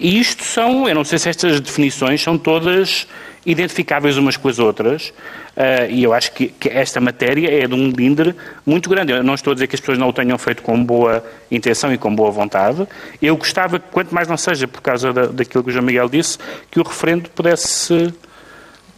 [0.00, 3.06] E isto são, eu não sei se estas definições são todas
[3.44, 7.74] identificáveis umas com as outras, uh, e eu acho que, que, esta matéria é de
[7.74, 8.34] um bindre
[8.64, 9.12] muito grande.
[9.12, 11.92] Eu não estou a dizer que as pessoas não o tenham feito com boa intenção
[11.92, 12.88] e com boa vontade.
[13.20, 16.38] Eu gostava, quanto mais não seja por causa da, daquilo que o João Miguel disse,
[16.70, 18.10] que o referendo pudesse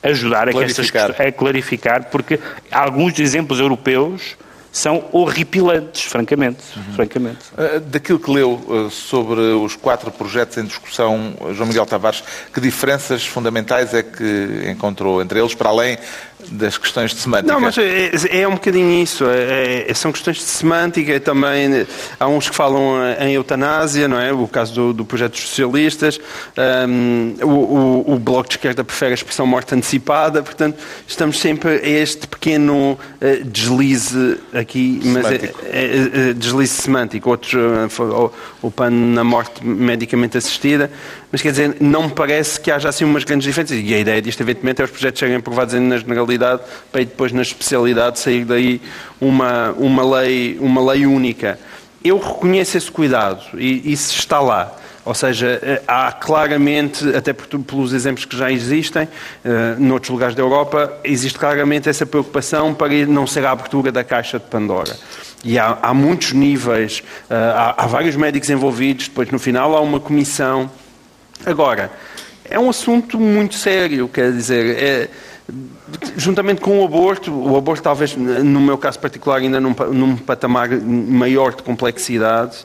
[0.05, 1.11] ajudar a, clarificar.
[1.11, 2.38] Estas, a clarificar, porque
[2.70, 4.36] alguns exemplos europeus
[4.73, 6.62] são horripilantes, francamente.
[6.75, 6.95] Uhum.
[6.95, 7.41] francamente.
[7.53, 12.59] Uh, daquilo que leu uh, sobre os quatro projetos em discussão, João Miguel Tavares, que
[12.59, 15.99] diferenças fundamentais é que encontrou entre eles, para além
[16.51, 17.53] das questões de semântica.
[17.53, 19.24] Não, mas é, é um bocadinho isso.
[19.26, 21.18] É, é, são questões de semântica.
[21.20, 21.86] Também
[22.18, 24.32] há uns que falam em eutanásia, não é?
[24.32, 26.20] O caso do, do projeto dos socialistas.
[26.88, 30.43] Um, o, o, o, Bloco de Esquerda prefere a expressão morte antecipada.
[30.43, 37.30] Portanto, estamos sempre a este pequeno uh, deslize aqui, mas é, é, é, deslize semântico.
[37.30, 38.32] Outros, uh,
[38.62, 40.90] o, o PAN na morte medicamente assistida.
[41.33, 43.80] Mas quer dizer, não me parece que haja assim umas grandes diferenças.
[43.83, 46.61] E a ideia disto, evidentemente, é os projetos serem aprovados na generalidade
[46.93, 48.83] para depois, na especialidade, sair daí
[49.18, 51.59] uma, uma, lei, uma lei única.
[52.05, 54.76] Eu reconheço esse cuidado e isso está lá.
[55.05, 60.93] Ou seja, há claramente, até pelos exemplos que já existem, uh, noutros lugares da Europa,
[61.03, 64.97] existe claramente essa preocupação para não ser a abertura da caixa de Pandora.
[65.43, 69.80] E há, há muitos níveis, uh, há, há vários médicos envolvidos, depois no final há
[69.80, 70.70] uma comissão
[71.45, 71.90] Agora,
[72.45, 75.09] é um assunto muito sério, quer dizer, é,
[76.16, 80.70] juntamente com o aborto, o aborto talvez, no meu caso particular, ainda num, num patamar
[80.70, 82.59] maior de complexidade,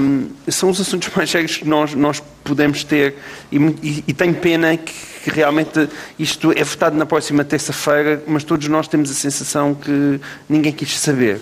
[0.00, 3.16] um, são os assuntos mais sérios que nós, nós podemos ter
[3.50, 4.92] e, e, e tenho pena que,
[5.24, 5.88] que, realmente
[6.18, 10.98] isto é votado na próxima terça-feira, mas todos nós temos a sensação que ninguém quis
[10.98, 11.40] saber.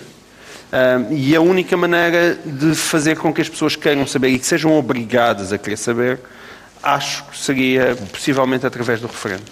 [0.71, 4.45] Um, e a única maneira de fazer com que as pessoas queiram saber e que
[4.45, 6.19] sejam obrigadas a querer saber
[6.81, 9.43] acho que seria possivelmente através do referendo.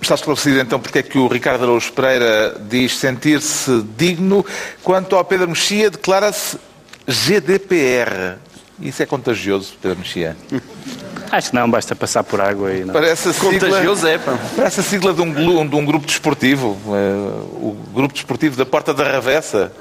[0.00, 4.44] Está esclarecido então porque é que o Ricardo Araújo Pereira diz sentir-se digno,
[4.82, 6.58] quanto ao Pedro Mexia declara-se
[7.06, 8.36] GDPR.
[8.80, 10.36] Isso é contagioso, Pedro Mexia?
[11.30, 12.92] Acho que não, basta passar por água e não.
[12.92, 14.38] Parece a sigla, contagioso é, pá.
[14.54, 18.94] Parece a sigla de um, de um grupo desportivo, uh, o grupo desportivo da Porta
[18.94, 19.72] da Ravessa.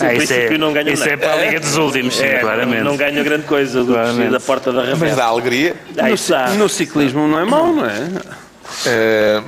[0.00, 2.82] Ah, isso é, não ganha isso é para a Liga dos Últimos, sim, é, claramente.
[2.82, 3.92] Não ganha grande coisa do
[4.30, 5.04] da porta da Ravessa.
[5.04, 5.74] Mas dá alegria.
[6.50, 8.08] No, no, ciclismo não é mau, não é?
[8.70, 9.44] Uh,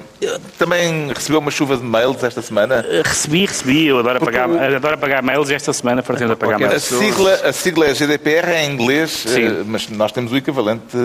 [0.58, 2.84] também recebeu uma chuva de mails esta semana?
[2.86, 3.86] Uh, recebi, recebi.
[3.86, 4.58] Eu adoro apagar, o...
[4.58, 6.66] adoro apagar mails e esta semana pretendo apagar okay.
[6.66, 6.92] mails.
[6.92, 10.96] A sigla, a sigla é GDPR é em inglês, uh, mas nós temos o equivalente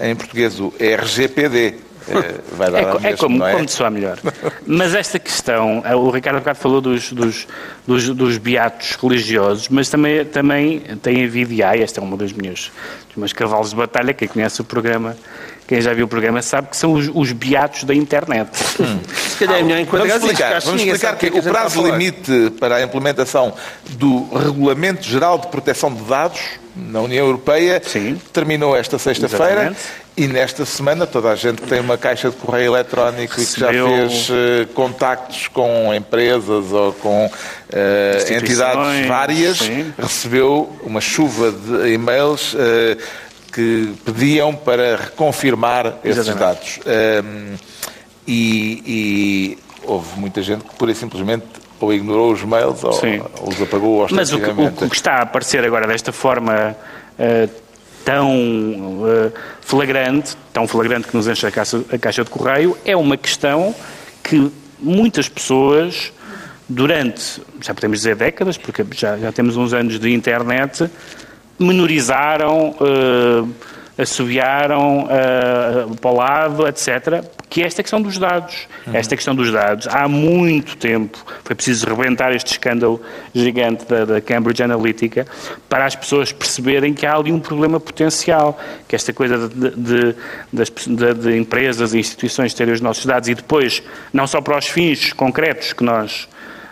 [0.00, 1.74] em português, o RGPD.
[2.08, 3.52] É, vai dar é, mesmo, é como, é?
[3.52, 4.18] como soar melhor.
[4.66, 7.46] Mas esta questão, o Ricardo bocado falou dos, dos,
[7.86, 12.32] dos, dos, beatos religiosos, mas também, também tem havido, e há, esta é uma das
[12.32, 12.70] minhas,
[13.08, 15.16] dos meus cavalos de batalha, quem conhece o programa,
[15.72, 18.50] quem já viu o programa sabe que são os, os beatos da internet.
[18.78, 18.98] Hum.
[19.08, 22.76] Se calhar é melhor enquadrar Vamos explicar, vamos explicar que, que o prazo limite para
[22.76, 23.54] a implementação
[23.92, 26.40] do Regulamento Geral de Proteção de Dados
[26.76, 28.20] na União Europeia Sim.
[28.34, 29.74] terminou esta sexta-feira
[30.14, 33.88] e nesta semana toda a gente que tem uma caixa de correio eletrónico Recebeu...
[33.88, 39.90] e que já fez uh, contactos com empresas ou com uh, entidades várias Sim.
[39.98, 42.58] recebeu uma chuva de e-mails uh,
[43.52, 46.80] que pediam para reconfirmar esses Exatamente.
[46.84, 47.24] dados.
[47.24, 47.56] Um,
[48.26, 51.44] e, e houve muita gente que pura e simplesmente
[51.80, 52.92] ou ignorou os mails ou,
[53.40, 56.76] ou os apagou Mas o que, o que, está a aparecer agora desta forma
[57.18, 57.50] uh,
[58.04, 62.96] tão uh, flagrante, tão flagrante que nos enche a caixa, a caixa de correio, é
[62.96, 63.74] uma questão
[64.22, 66.12] que muitas pessoas,
[66.68, 70.88] durante, já podemos dizer décadas, porque já, já temos uns anos de internet,
[71.62, 73.48] menorizaram, uh,
[73.96, 78.66] assobiaram uh, para o lado, etc., que é esta questão dos dados.
[78.86, 78.96] Uhum.
[78.96, 83.00] Esta questão dos dados, há muito tempo, foi preciso rebentar este escândalo
[83.34, 85.26] gigante da, da, Cambridge Analytica
[85.68, 88.58] para as pessoas perceberem que há ali um problema potencial,
[88.88, 90.16] que esta coisa de, de,
[90.50, 93.82] de, de empresas e instituições terem os nossos dados e depois,
[94.12, 96.26] não só para os fins concretos que nós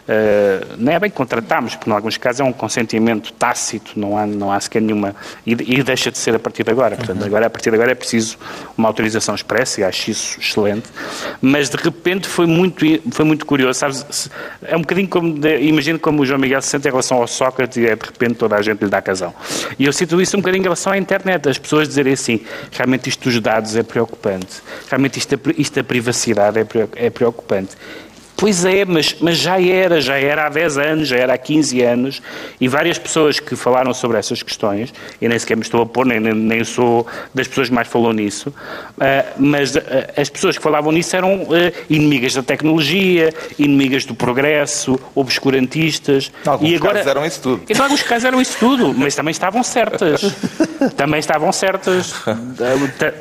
[0.09, 4.17] Uh, não é bem que contratamos, porque em alguns casos é um consentimento tácito, não
[4.17, 5.15] há, não há sequer nenhuma.
[5.47, 6.97] E, e deixa de ser a partir de agora.
[6.97, 7.27] Portanto, uhum.
[7.27, 8.37] agora, a partir de agora é preciso
[8.77, 10.89] uma autorização expressa e acho isso excelente.
[11.41, 14.31] Mas de repente foi muito, foi muito curioso, sabes?
[14.63, 15.39] É um bocadinho como.
[15.39, 18.05] De, imagino como o João Miguel se sente em relação ao Sócrates e é de
[18.05, 19.35] repente toda a gente lhe dá casão.
[19.79, 22.41] E eu sinto isso um bocadinho em relação à internet, as pessoas dizerem assim:
[22.73, 27.77] realmente isto dos dados é preocupante, realmente isto, isto da privacidade é, é preocupante.
[28.41, 31.83] Pois é, mas, mas já era, já era há 10 anos, já era há 15
[31.83, 32.23] anos,
[32.59, 36.07] e várias pessoas que falaram sobre essas questões, e nem sequer me estou a pôr,
[36.07, 38.55] nem, nem sou das pessoas que mais falou nisso, uh,
[39.37, 39.83] mas uh,
[40.17, 41.49] as pessoas que falavam nisso eram uh,
[41.91, 46.33] inimigas da tecnologia, inimigas do progresso, obscurantistas.
[46.47, 47.63] Alguns e agora, casos eram isso tudo.
[47.69, 50.23] Em alguns casos eram isso tudo, mas também estavam certas.
[50.97, 52.15] também estavam certas.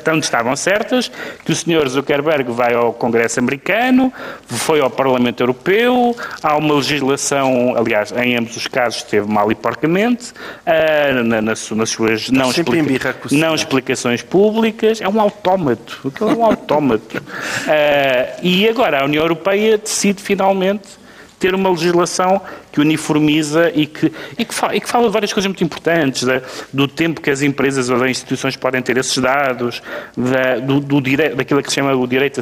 [0.02, 1.12] Tanto estavam certas
[1.44, 4.10] que o senhor Zuckerberg vai ao Congresso americano,
[4.46, 9.50] foi ao Parlamento Parlamento Europeu, há uma legislação, aliás, em ambos os casos esteve mal
[9.50, 16.12] e porcamente, uh, na, nas, nas, suas não, explica, não explicações públicas, é um autómato,
[16.20, 17.18] é um autómato.
[17.18, 20.99] Uh, e agora a União Europeia decide finalmente
[21.40, 25.32] ter uma legislação que uniformiza e que, e que, fala, e que fala de várias
[25.32, 29.16] coisas muito importantes, da, do tempo que as empresas ou as instituições podem ter esses
[29.16, 29.82] dados,
[30.14, 32.40] da, do, do dire, daquilo que se chama o direito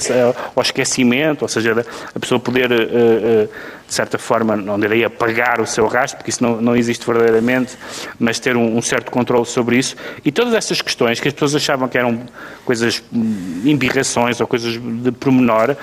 [0.54, 1.84] ao esquecimento, ou seja, da,
[2.14, 3.48] a pessoa poder, uh, uh,
[3.86, 7.78] de certa forma, não direi apagar o seu rastro, porque isso não, não existe verdadeiramente,
[8.18, 9.94] mas ter um, um certo controle sobre isso.
[10.24, 12.20] E todas essas questões que as pessoas achavam que eram
[12.64, 15.76] coisas, hum, embirrações ou coisas de pormenor,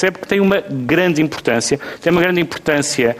[0.00, 3.14] percebe que tem uma grande importância, tem uma grande importância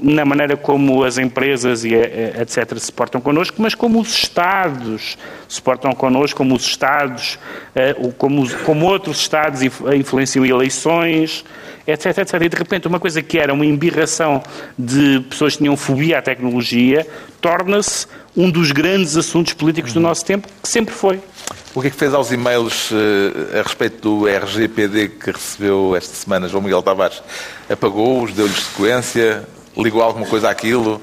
[0.00, 2.78] na maneira como as empresas e eh, eh, etc.
[2.78, 5.16] se portam connosco, mas como os Estados
[5.48, 7.38] se portam connosco, como os Estados,
[7.74, 11.44] eh, como, como outros Estados influenciam eleições,
[11.86, 12.34] etc, etc.
[12.42, 14.42] E de repente uma coisa que era uma embirração
[14.78, 17.06] de pessoas que tinham fobia à tecnologia
[17.40, 21.18] torna-se um dos grandes assuntos políticos do nosso tempo, que sempre foi.
[21.74, 26.14] O que é que fez aos e-mails uh, a respeito do RGPD que recebeu esta
[26.14, 27.22] semana João Miguel Tavares?
[27.70, 29.46] Apagou-os, deu-lhes sequência,
[29.76, 31.00] ligou alguma coisa àquilo?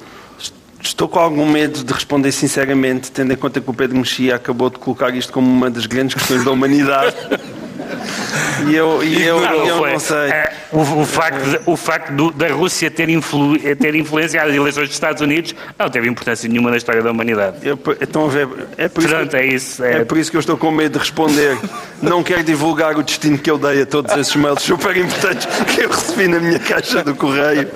[0.81, 4.69] Estou com algum medo de responder sinceramente, tendo em conta que o Pedro Mexia acabou
[4.69, 7.15] de colocar isto como uma das grandes questões da humanidade.
[8.67, 10.17] E eu, e eu, não, eu não sei.
[10.17, 14.87] É, o, o, facto, o facto do, da Rússia ter, influ, ter influenciado as eleições
[14.87, 17.57] dos Estados Unidos não teve importância nenhuma na história da humanidade.
[17.63, 20.01] Eu, então, a ver, é por, Pronto, isso que, é, isso, é...
[20.01, 21.57] é por isso que eu estou com medo de responder.
[22.01, 25.81] não quero divulgar o destino que eu dei a todos esses mails super importantes que
[25.81, 27.69] eu recebi na minha caixa do correio.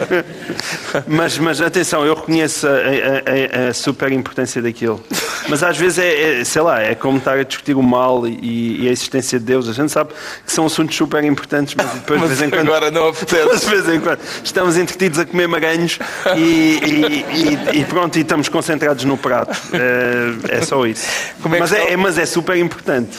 [1.07, 5.03] Mas, mas atenção, eu reconheço a, a, a, a super importância daquilo.
[5.47, 8.83] Mas às vezes é, é, sei lá, é como estar a discutir o mal e,
[8.83, 9.67] e a existência de Deus.
[9.67, 10.11] A gente sabe
[10.49, 12.67] que são assuntos super importantes, mas depois mas de vez em quando.
[12.67, 13.59] Agora não apetece.
[13.69, 15.99] de vez em quando estamos entretidos a comer maranhos
[16.35, 17.25] e, e,
[17.75, 19.55] e, e pronto, e estamos concentrados no prato.
[19.71, 21.07] É, é só isso.
[21.45, 23.15] É mas, é, mas é super importante.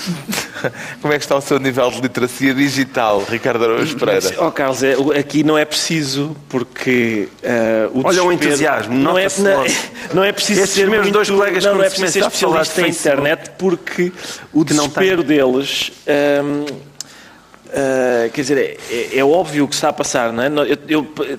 [1.00, 4.34] Como é que está o seu nível de literacia digital, Ricardo Araújo Pereira?
[4.38, 8.94] Oh, Carlos, é, aqui não é preciso, porque uh, o Olha o entusiasmo.
[8.94, 9.64] Não é, não,
[10.14, 12.82] não é preciso Estes ser meus muito, dois colegas não, não é preciso ser especialista
[12.82, 14.12] em internet, porque
[14.52, 15.92] o desespero deles...
[16.44, 16.89] Um,
[17.70, 20.48] Uh, quer dizer, é, é, é, óbvio o que está a passar, não é?
[20.48, 21.38] Eu, eu,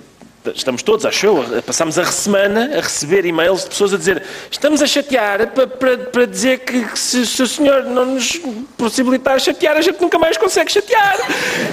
[0.55, 4.82] estamos todos, acho eu, passamos a semana a receber e-mails de pessoas a dizer estamos
[4.82, 8.41] a chatear para, para, para dizer que, que se, se, o senhor não nos
[8.77, 11.17] possibilitar chatear, a gente nunca mais consegue chatear.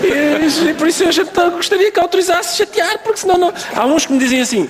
[0.03, 3.55] E, e por isso gente gostaria que autorizasse chatear, porque senão não...
[3.75, 4.69] Há uns que me dizem assim,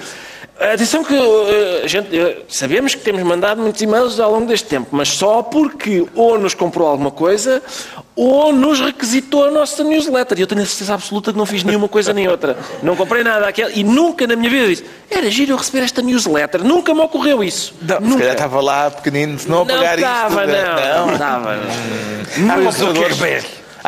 [0.60, 4.88] Atenção que uh, gente, uh, sabemos que temos mandado muitos e-mails ao longo deste tempo,
[4.90, 7.62] mas só porque ou nos comprou alguma coisa
[8.16, 10.36] ou nos requisitou a nossa newsletter.
[10.36, 12.58] E eu tenho a certeza absoluta que não fiz nenhuma coisa nem outra.
[12.82, 16.02] Não comprei nada aquela, e nunca na minha vida disse era giro eu receber esta
[16.02, 16.64] newsletter.
[16.64, 17.72] Nunca me ocorreu isso.
[17.80, 18.12] Não, nunca.
[18.12, 20.56] Se calhar estava lá pequenino, se não apagar não estava, isto.
[20.56, 21.54] Não, não, estava.
[21.54, 22.48] Hum.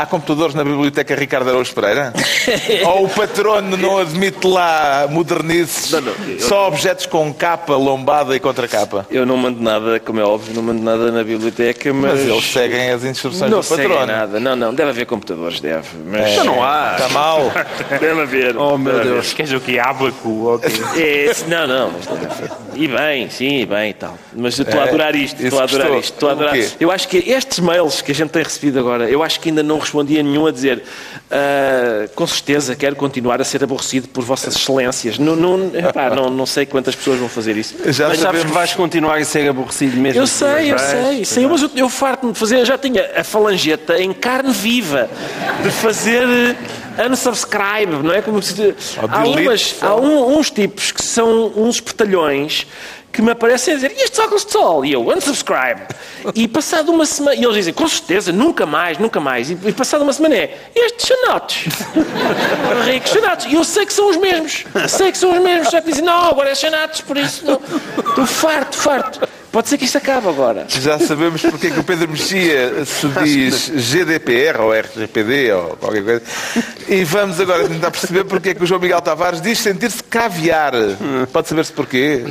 [0.00, 2.14] Há computadores na biblioteca Ricardo Araújo Pereira?
[2.86, 6.40] Ou o patrono não admite lá modernices, não, não, eu...
[6.40, 9.06] só objetos com capa, lombada e contracapa?
[9.10, 12.12] Eu não mando nada, como é óbvio, não mando nada na biblioteca, mas...
[12.12, 13.94] Mas eles seguem as instruções não do patrono.
[13.94, 15.88] Não nada, não, não, deve haver computadores, deve.
[16.06, 16.38] Mas...
[16.38, 16.92] É, não há.
[16.96, 17.52] Está mal.
[18.00, 18.56] deve haver.
[18.56, 19.34] Oh, meu Deus.
[19.34, 19.78] Queres o que?
[19.78, 20.54] Ábaco?
[20.54, 21.28] Okay.
[21.28, 22.50] É, não, não, mas deve haver.
[22.74, 24.16] E bem, sim, e bem e tal.
[24.32, 26.00] Mas eu estou a É, adorar isto, estou a adorar gostou.
[26.00, 26.56] isto, estou a adorar.
[26.80, 29.62] Eu acho que estes mails que a gente tem recebido agora, eu acho que ainda
[29.62, 30.82] não respondia nenhum a dizer
[31.30, 35.18] "Ah, com certeza quero continuar a ser aborrecido por vossas excelências.
[35.18, 35.58] Não, não,
[36.14, 37.74] não, não sei quantas pessoas vão fazer isso.
[37.92, 40.20] Já Mas sabes que vais continuar a ser aborrecido mesmo.
[40.20, 40.90] Eu assim, sei, eu vais?
[40.90, 44.52] sei, sei, mas eu, eu farto-me de fazer, eu já tinha a falangeta em carne
[44.52, 45.08] viva
[45.62, 46.22] de fazer
[46.98, 48.22] eh, unsubscribe, não é?
[48.22, 48.74] Como se,
[49.08, 52.66] há umas, há um- uns tipos que são uns espertalhões
[53.12, 54.84] que me aparecem a dizer e estes óculos de sol?
[54.84, 55.82] E eu, unsubscribe.
[56.34, 59.50] E passado uma semana, e eles dizem, com certeza, nunca mais, nunca mais.
[59.50, 61.64] E, e passado uma semana é, estes chanotes.
[62.86, 63.46] Ricos chanatos.
[63.46, 64.64] E eu sei que são os mesmos.
[64.88, 65.70] Sei que são os mesmos.
[65.70, 67.44] Já que dizem, não, agora é chanatos, por isso.
[67.98, 69.28] Estou farto, farto.
[69.52, 70.66] Pode ser que isto acabe agora.
[70.68, 76.04] Já sabemos porque é que o Pedro Mexia se diz GDPR ou RGPD ou qualquer
[76.04, 76.22] coisa.
[76.88, 80.72] E vamos agora tentar perceber porque é que o João Miguel Tavares diz sentir-se caviar.
[81.32, 82.22] Pode saber-se porquê?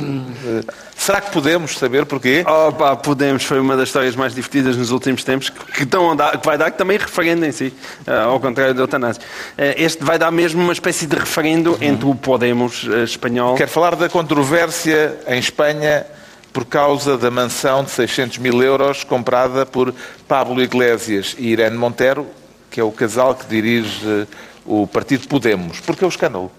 [0.96, 2.42] Será que podemos saber porquê?
[2.46, 6.14] Oh, pá, podemos, foi uma das histórias mais divertidas nos últimos tempos, que, estão a
[6.14, 7.72] dar- que vai dar que também referendo em si,
[8.06, 9.22] ah, ao contrário do Eutanásia.
[9.56, 13.54] Ah, este vai dar mesmo uma espécie de referendo entre o Podemos ah, espanhol.
[13.56, 16.04] Quero falar da controvérsia em Espanha
[16.52, 19.94] por causa da mansão de 600 mil euros comprada por
[20.26, 22.26] Pablo Iglesias e Irene Montero,
[22.70, 24.26] que é o casal que dirige eh,
[24.64, 25.80] o partido Podemos.
[25.80, 26.50] Porque é o escândalo.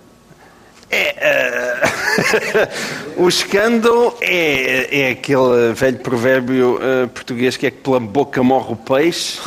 [3.15, 8.73] o escândalo é, é aquele velho provérbio ah, português que é que pela boca morre
[8.73, 9.39] o peixe.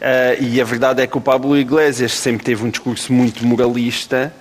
[0.00, 4.32] Ah, e a verdade é que o Pablo Iglesias sempre teve um discurso muito moralista,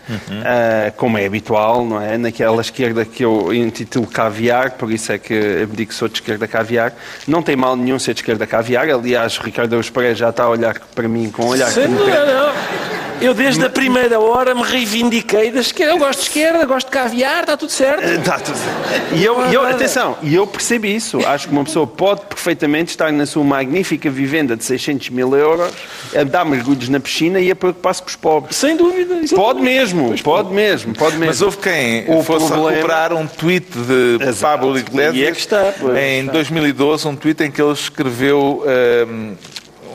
[0.46, 2.18] ah, como é habitual, não é?
[2.18, 6.16] Naquela esquerda que eu intitulo caviar, por isso é que eu digo que sou de
[6.16, 6.94] esquerda caviar.
[7.28, 8.90] Não tem mal nenhum ser de esquerda caviar.
[8.90, 11.88] Aliás, o Ricardo Pereira já está a olhar para mim com um olhar que Sim,
[11.88, 13.07] me não, não.
[13.20, 15.94] Eu desde a primeira hora me reivindiquei da esquerda.
[15.94, 18.04] Eu gosto de esquerda, gosto de caviar, está tudo certo.
[18.24, 19.16] Tá, tudo certo.
[19.16, 21.26] E eu, eu- atenção, e eu percebo isso.
[21.26, 25.72] Acho que uma pessoa pode perfeitamente estar na sua magnífica vivenda de 600 mil euros,
[26.16, 28.56] a dar mergulhos na piscina e a preocupar-se com os pobres.
[28.56, 29.16] Sem dúvida.
[29.36, 31.26] Pode mesmo, pode mesmo, pode mesmo.
[31.28, 34.42] Mas houve quem O fosse problema- recuperar um tweet de Exato.
[34.60, 36.32] Pablo Iglesias E é que está, pois, em está.
[36.34, 38.64] 2012, um tweet em que ele escreveu
[39.08, 39.34] hum,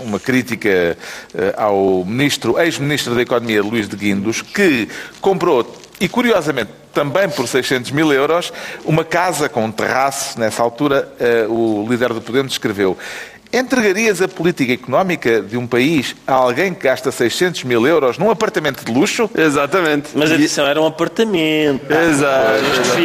[0.04, 4.88] uma crítica eh, ao ministro, ex-ministro da Economia, Luís de Guindos, que
[5.20, 8.52] comprou, e curiosamente também por 600 mil euros,
[8.84, 10.38] uma casa com um terraço.
[10.38, 12.96] Nessa altura, eh, o líder do Podemos escreveu
[13.52, 18.30] Entregarias a política económica de um país a alguém que gasta 600 mil euros num
[18.30, 19.28] apartamento de luxo?
[19.36, 20.08] Exatamente.
[20.14, 21.82] Mas E- atenção, era um apartamento.
[21.92, 22.62] Exato.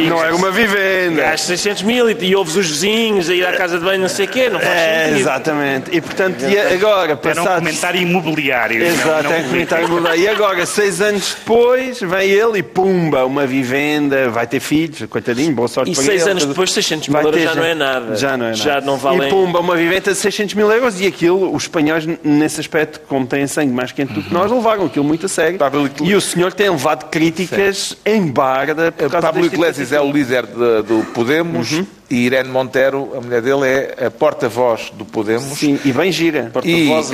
[0.07, 1.21] Não era uma vivenda.
[1.23, 4.07] Gastas 600 mil e, e ouves os vizinhos a ir à casa de banho, não
[4.07, 4.49] sei o quê.
[4.49, 5.19] Não faz É, sentido.
[5.19, 5.89] exatamente.
[5.97, 8.83] E portanto, e agora, Era um passados comentário imobiliário.
[8.83, 10.15] Exato, não, é não comentário mudar.
[10.15, 15.51] E agora, seis anos depois, vem ele e pumba, uma vivenda, vai ter filhos, coitadinho,
[15.53, 16.31] boa sorte E para seis ele.
[16.31, 18.15] anos depois, 600 mil euros ter já não é nada.
[18.15, 18.55] Já não é nada.
[18.55, 22.05] Já não valem- E pumba, uma vivenda de 600 mil euros e aquilo, os espanhóis,
[22.23, 25.57] nesse aspecto, como têm sangue mais quente do que nós, levaram aquilo muito a sério.
[25.57, 29.99] Pablo- E o senhor tem levado críticas em barda por causa Pablo tipo Iglesias é
[29.99, 33.65] o líder de- do Podemos e Irene Montero, a mulher dele,
[33.97, 35.57] é a porta-voz do Podemos.
[35.57, 36.51] Sim, e bem gira.
[36.63, 36.87] E...
[36.87, 37.11] Porta-voz.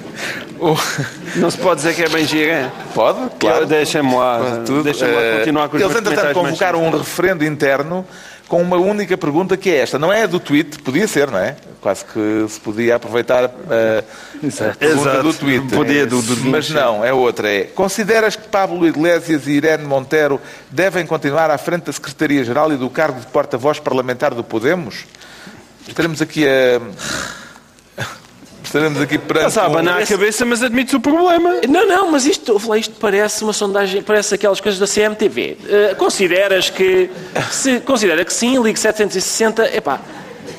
[0.60, 0.76] O-
[1.36, 2.72] Não se pode dizer que é bem gira.
[2.94, 3.66] Pode, claro.
[3.66, 8.06] Deixa-me lá, deixa-me lá Eh, continuar com os Eles, entretanto, convocaram um referendo interno
[8.48, 9.98] com uma única pergunta que é esta.
[9.98, 11.56] Não é a do tweet, podia ser, não é?
[11.80, 15.22] Quase que se podia aproveitar eh, a pergunta Exato.
[15.22, 15.66] do tweet.
[15.74, 17.48] Podia, do- do- Mas não, é outra.
[17.50, 20.40] É, consideras que Pablo Iglesias e Irene Montero
[20.70, 25.04] devem continuar à frente da Secretaria-Geral e do cargo de porta-voz parlamentar do Podemos?
[25.86, 26.80] Estaremos aqui a...
[28.74, 29.46] Estaremos aqui perante...
[29.50, 31.60] Está a um- abanar a cabeça, mas admite o problema.
[31.68, 35.56] Não, não, mas isto, lá, isto parece uma sondagem, parece aquelas coisas da CMTV.
[35.68, 37.08] Eh, consideras que,
[37.52, 40.00] se considera que sim, Ligue 760, epá,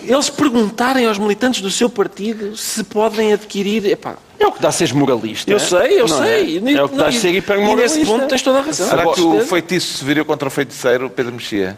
[0.01, 4.69] eles perguntarem aos militantes do seu partido se podem adquirir, epá, É o que dá
[4.69, 5.51] a seres moralista.
[5.51, 6.61] eu sei, eu Não sei.
[6.65, 8.05] É, é o que dá a ser E nesse hipermoralista.
[8.05, 8.87] ponto tens toda a razão.
[8.87, 11.75] Será que o feitiço se virou contra o feiticeiro, Pedro Mexia?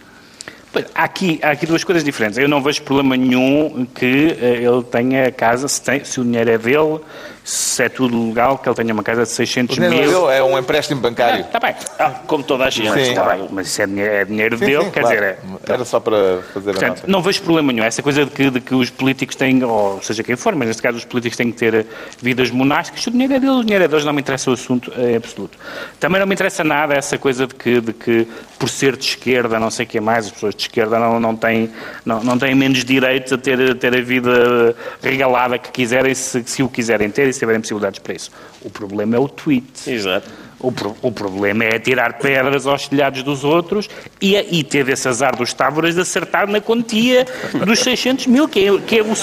[0.93, 2.37] Há aqui, há aqui duas coisas diferentes.
[2.37, 6.23] Eu não vejo problema nenhum que eh, ele tenha a casa, se, tem- se o
[6.23, 6.99] dinheiro é dele,
[7.49, 10.27] se é tudo legal, que ele tenha uma casa de 600 O dinheiro mil.
[10.27, 11.45] dele é um empréstimo bancário.
[11.45, 11.73] Está bem.
[11.97, 12.91] Ah, como toda a gente.
[12.91, 12.99] Sim.
[13.11, 15.15] Está bem, mas isso é dinheiro, é dinheiro Sim, dele, sim, quer claro.
[15.15, 17.03] dizer, é, Era só para fazer a Portanto, nota.
[17.07, 17.85] não vejo problema nenhum.
[17.85, 20.81] Essa coisa de que, de que os políticos têm, ou seja quem for, mas neste
[20.83, 21.85] caso os políticos têm que ter
[22.21, 23.07] vidas monásticas.
[23.07, 25.57] O dinheiro é deles, o dinheiro é deles, não me interessa o assunto em absoluto.
[26.01, 28.27] Também não me interessa nada essa coisa de que, de que
[28.59, 31.33] por ser de esquerda, não sei o que mais, as pessoas de esquerda não, não,
[31.33, 31.69] têm,
[32.03, 36.43] não, não têm menos direitos a ter, a ter a vida regalada que quiserem, se,
[36.45, 38.31] se o quiserem ter se tiverem possibilidades para isso.
[38.61, 39.89] O problema é o tweet.
[39.89, 40.29] Exato.
[40.59, 43.87] O, pro- o problema é tirar pedras aos telhados dos outros
[44.19, 47.27] e, e ter esse azar dos távoras de acertar na quantia
[47.63, 49.13] dos 600 mil, que é, que é, o-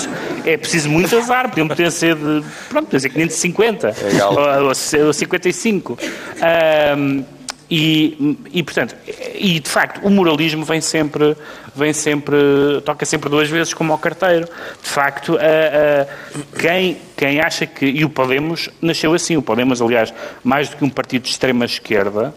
[0.49, 1.49] é preciso muito azar.
[1.49, 4.33] Podiam ter sido, pronto, podia ser 550 Legal.
[4.62, 4.69] ou,
[5.07, 5.99] ou 55.
[6.41, 7.25] Ahm,
[7.71, 8.95] e, e, portanto,
[9.35, 11.37] e de facto, o moralismo vem sempre,
[11.75, 12.37] vem sempre,
[12.85, 14.47] toca sempre duas vezes como ao carteiro.
[14.83, 17.87] De facto, a- a- quem, quem acha que.
[17.87, 19.37] E o Podemos nasceu assim.
[19.37, 20.12] O Podemos, aliás,
[20.43, 22.35] mais do que um partido de extrema esquerda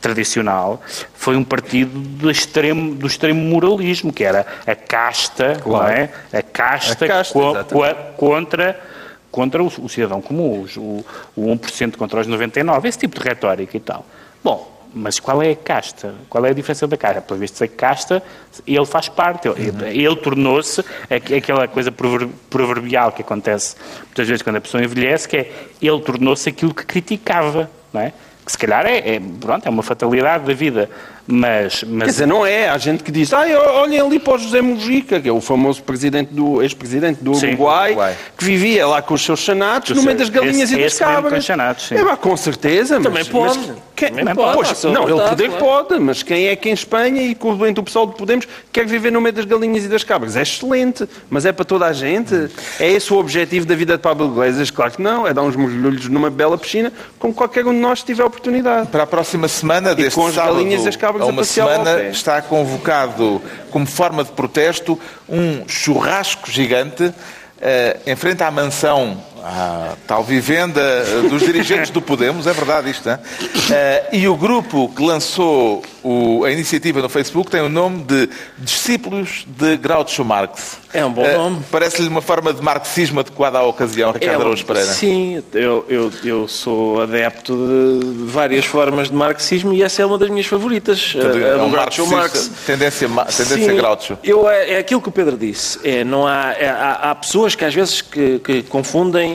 [0.00, 0.80] tradicional,
[1.14, 6.10] foi um partido do extremo, do extremo moralismo, que era a casta, não é?
[6.32, 7.32] A casta, A casta,
[7.72, 8.80] co- contra,
[9.30, 11.04] contra o, o cidadão comum, os- o,
[11.36, 14.04] o 1% contra os 99%, esse tipo de retórica e tal.
[14.42, 16.14] Bom, mas qual é a casta?
[16.28, 17.20] Qual é a diferença da casta?
[17.22, 18.22] Pelo visto, a casta,
[18.66, 23.76] ele faz parte, ele, ele tornou-se aqu- aquela coisa prover- proverbial que acontece
[24.06, 28.12] muitas vezes quando a pessoa envelhece, que é, ele tornou-se aquilo que criticava, não é?
[28.44, 30.90] Que se calhar é, é, pronto, é uma fatalidade da vida,
[31.26, 31.84] mas...
[31.84, 32.68] mas Quer dizer, não é.
[32.68, 33.44] Há gente que diz, ah,
[33.74, 37.48] olhem ali para o José Mujica, que é o famoso presidente do, ex-presidente do Sim,
[37.48, 38.16] Uruguai, Uruguai.
[38.36, 41.04] que vivia lá com os seus chanatos no meio das galinhas Esse- e das com
[41.04, 41.44] cabras.
[41.44, 41.94] chanatos, sim.
[41.94, 42.96] É, com certeza.
[42.98, 43.58] Mas, Também pode.
[43.58, 45.64] mas quem- Também pode, Pois, não, ele poder claro.
[45.64, 49.10] pode, mas quem é que em Espanha e com o pessoal de Podemos quer viver
[49.12, 50.36] no meio das galinhas e das cabras?
[50.36, 52.48] É excelente, mas é para toda a gente.
[52.80, 54.70] É esse o objetivo da vida de Pablo Iglesias?
[54.70, 58.02] Claro que não, é dar uns mergulhos numa bela piscina, como qualquer um de nós
[58.02, 58.88] tiver a oportunidade.
[58.88, 62.02] Para a próxima semana, deste com as sábado galinhas e as cabras a uma semana,
[62.04, 64.98] está convocado como forma de protesto
[65.28, 67.12] um churrasco gigante
[67.60, 70.80] eh, em frente à mansão, à tal vivenda
[71.28, 73.18] dos dirigentes do Podemos, é verdade isto, hein?
[73.70, 78.28] Eh, e o grupo que lançou o- a iniciativa no Facebook tem o nome de
[78.58, 80.78] Discípulos de Groucho Marx.
[80.94, 81.60] É um bom Eh, nome.
[81.70, 84.88] Parece-lhe uma forma de marxismo adequada à ocasião, Ricardo É, Araújo Pereira.
[84.92, 90.18] Sim, eu, eu, eu sou adepto de várias formas de marxismo e essa é uma
[90.18, 91.12] das minhas favoritas.
[91.12, 92.50] Portanto, a, a é um Groucho Marx.
[92.66, 94.18] tendência, tendência Sim, Groucho.
[94.22, 95.78] Eu, é, é aquilo que o Pedro disse.
[95.82, 99.31] É, não há, é, há, há pessoas que às vezes que, que confundem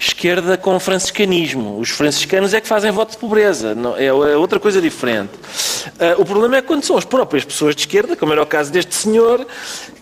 [0.00, 1.78] esquerda com franciscanismo.
[1.78, 3.74] Os franciscanos é que fazem voto de pobreza.
[3.74, 5.30] Não, é, é outra coisa diferente.
[5.98, 8.72] Ah, o problema é quando são as próprias pessoas de esquerda, como era o caso
[8.72, 9.46] deste senhor,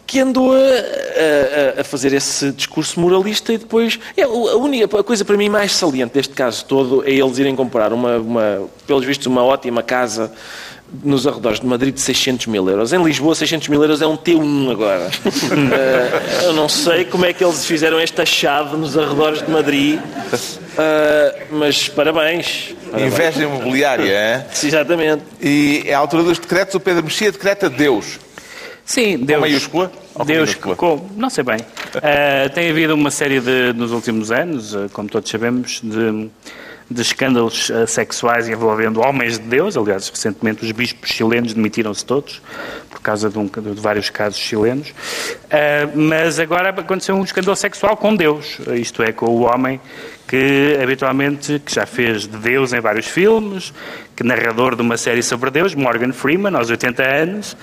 [0.07, 3.99] que andou a, a- a fazer esse discurso moralista e depois...
[4.17, 7.57] É, a única a coisa para mim mais saliente deste caso todo é eles irem
[7.57, 10.33] comprar, uma, uma, pelos vistos, uma ótima casa
[11.03, 12.93] nos arredores de Madrid de 600 mil euros.
[12.93, 15.11] Em Lisboa, 600 mil euros é um T1 agora.
[15.69, 20.01] Eh, eu não sei como é que eles fizeram esta chave nos arredores de Madrid,
[20.79, 22.75] eh, mas parabéns.
[22.91, 23.13] parabéns.
[23.13, 24.47] Inveja imobiliária, é?
[24.63, 25.23] Exatamente.
[25.41, 28.19] E é a altura dos decretos, o Pedro Mexia decreta Deus.
[28.85, 29.41] Sim, Deus.
[29.41, 30.77] maiúscula com Deus, minúscula?
[30.77, 31.59] com, não sei bem.
[31.97, 36.31] Ah, tem havido uma série de, nos últimos anos, como todos sabemos, de,
[36.91, 39.77] de escândalos ah, sexuais envolvendo homens de Deus.
[39.77, 42.41] Aliás, recentemente os bispos chilenos demitiram-se todos
[42.91, 44.95] por causa de, um- de vários casos chilenos.
[45.51, 49.81] Ah, mas agora aconteceu um escândalo sexual com Deus, isto é, com o homem
[50.27, 53.73] que habitualmente que já fez de Deus em vários filmes,
[54.15, 57.57] que narrador de uma série sobre Deus, Morgan Freeman, aos 80 anos,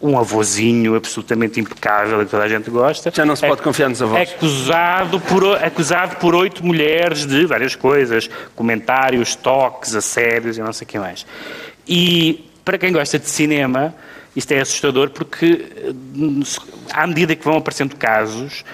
[0.00, 3.10] um avôzinho absolutamente impecável que toda a gente gosta.
[3.14, 4.30] Já não se pode confiar nos avós.
[4.30, 10.84] Acusado por, acusado por oito mulheres de várias coisas, comentários, toques, assédios e não sei
[10.84, 11.26] o que mais.
[11.88, 13.94] E para quem gosta de cinema,
[14.34, 15.92] isto é assustador porque eh,
[16.92, 18.64] à medida que vão aparecendo casos,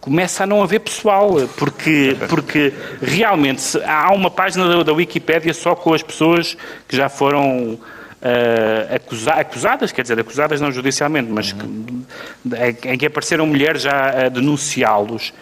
[0.00, 5.76] começa a não haver pessoal, porque, porque realmente há uma página da, da Wikipédia só
[5.76, 6.56] com as pessoas
[6.88, 7.78] que já foram
[8.22, 14.26] eh, acusa- acusadas, quer dizer, acusadas não judicialmente, mas que- em, que apareceram mulheres já
[14.26, 15.32] a denunciá-los.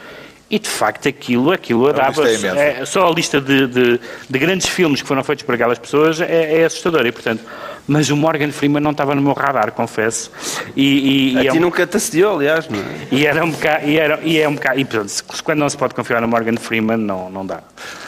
[0.53, 2.59] E de facto aquilo, aquilo dava lista imensa.
[2.61, 6.21] é, só a lista de, de- de grandes filmes que foram feitos por aquelas pessoas
[6.21, 7.07] é, é assustadora.
[7.07, 7.45] E, portanto,
[7.91, 10.31] mas o Morgan Freeman não estava no meu radar, confesso.
[10.77, 12.85] E, e- e A é ti um- nunca te assediou, aliás, não é?
[13.11, 15.69] e era um bocado, e, era, e é um bocado, e portanto, se- quando não
[15.69, 17.61] se pode confiar no Morgan Freeman, não, não dá.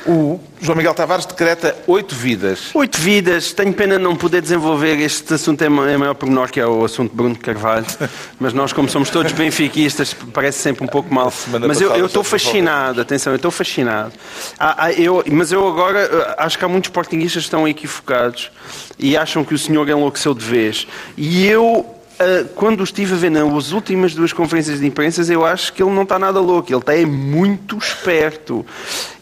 [0.06, 2.70] O João Miguel Tavares decreta oito vidas.
[2.74, 3.52] Oito vidas.
[3.52, 6.84] Tenho pena não poder desenvolver este assunto em ma- em maior pormenor, que é o
[6.84, 7.86] assunto de Bruno Carvalho.
[8.38, 11.32] Mas nós, como somos todos benfiquistas, parece sempre um pouco mal.
[11.66, 14.12] Mas eu estou fascinado, atenção, eu estou fascinado.
[14.58, 18.50] Há- há- eu- mas eu agora eh, acho que há muitos portinguistas que estão equivocados
[18.98, 20.86] e acham que o senhor enlouqueceu de vez.
[21.16, 21.84] E eu.
[22.18, 25.90] eh, Quando estive a ver nas últimas duas conferências de imprensa, eu acho que ele
[25.92, 28.64] não está nada louco, ele está é muito esperto.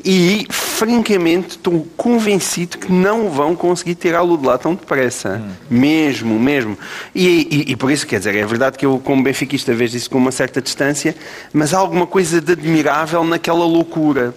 [0.05, 5.43] E, francamente, estou convencido que não vão conseguir tirá-lo de lá tão depressa.
[5.71, 6.77] Mesmo, mesmo.
[7.15, 7.27] E,
[7.69, 10.17] e- e por isso, quer dizer, é verdade que eu, como benfiquista, vejo isso com
[10.19, 11.15] uma certa distância,
[11.53, 14.35] mas há alguma coisa de admirável naquela loucura.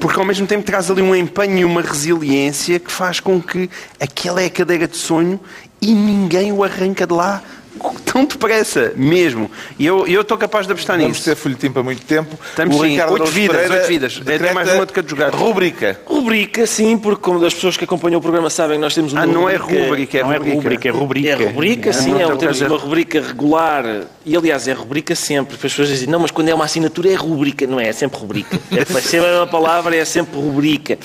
[0.00, 3.68] Porque ao mesmo tempo traz ali um empenho e uma resiliência que faz com que
[4.00, 5.38] aquela é a cadeira de sonho
[5.80, 7.42] e ninguém o arranca de lá
[8.04, 9.50] tão depressa, mesmo.
[9.78, 11.24] E eu eu estou capaz de apostar Vamos nisso.
[11.28, 12.38] ter folhetim para muito tempo.
[12.50, 12.90] Estamos o sim.
[12.90, 14.20] Ricardo Oito vidas, Pereira oito vidas.
[14.20, 15.30] É, decreta mais uma do que a de jogar.
[15.34, 16.00] Rubrica.
[16.06, 19.26] Rubrica, sim, porque como as pessoas que acompanham o programa sabem, nós temos uma Ah,
[19.26, 20.56] não é rubrica- rubrica, é Não é rubrica.
[20.56, 21.28] rubrica, é rubrica.
[21.28, 23.84] É rubrica, sim, não é, tem temos uma rubrica regular.
[24.24, 25.54] E aliás, é rubrica sempre.
[25.56, 27.66] As pessoas dizem, não, mas quando é uma assinatura é rubrica.
[27.66, 28.58] Não é, é sempre rubrica.
[28.72, 30.98] É, ser a mesma palavra, é sempre rubrica.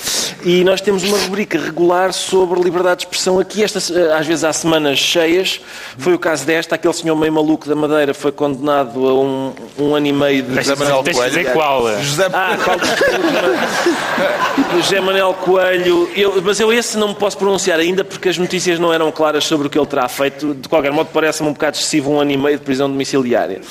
[0.45, 3.63] E nós temos uma rubrica regular sobre liberdade de expressão aqui.
[3.63, 3.79] Esta,
[4.17, 5.59] às vezes há semanas cheias.
[5.97, 6.58] Foi o caso desta.
[6.71, 10.55] Aquele senhor meio maluco da Madeira foi condenado a um, um ano e meio de
[10.55, 11.29] José Manuel Coelho.
[11.29, 11.89] dizer qual.
[11.89, 12.01] é?
[12.01, 12.77] José ah, qual
[14.81, 16.09] José Manuel Coelho.
[16.15, 19.43] Eu- mas eu esse não me posso pronunciar ainda porque as notícias não eram claras
[19.45, 20.53] sobre o que ele terá feito.
[20.53, 23.61] De qualquer modo, parece-me um bocado excessivo um ano e meio de prisão domiciliária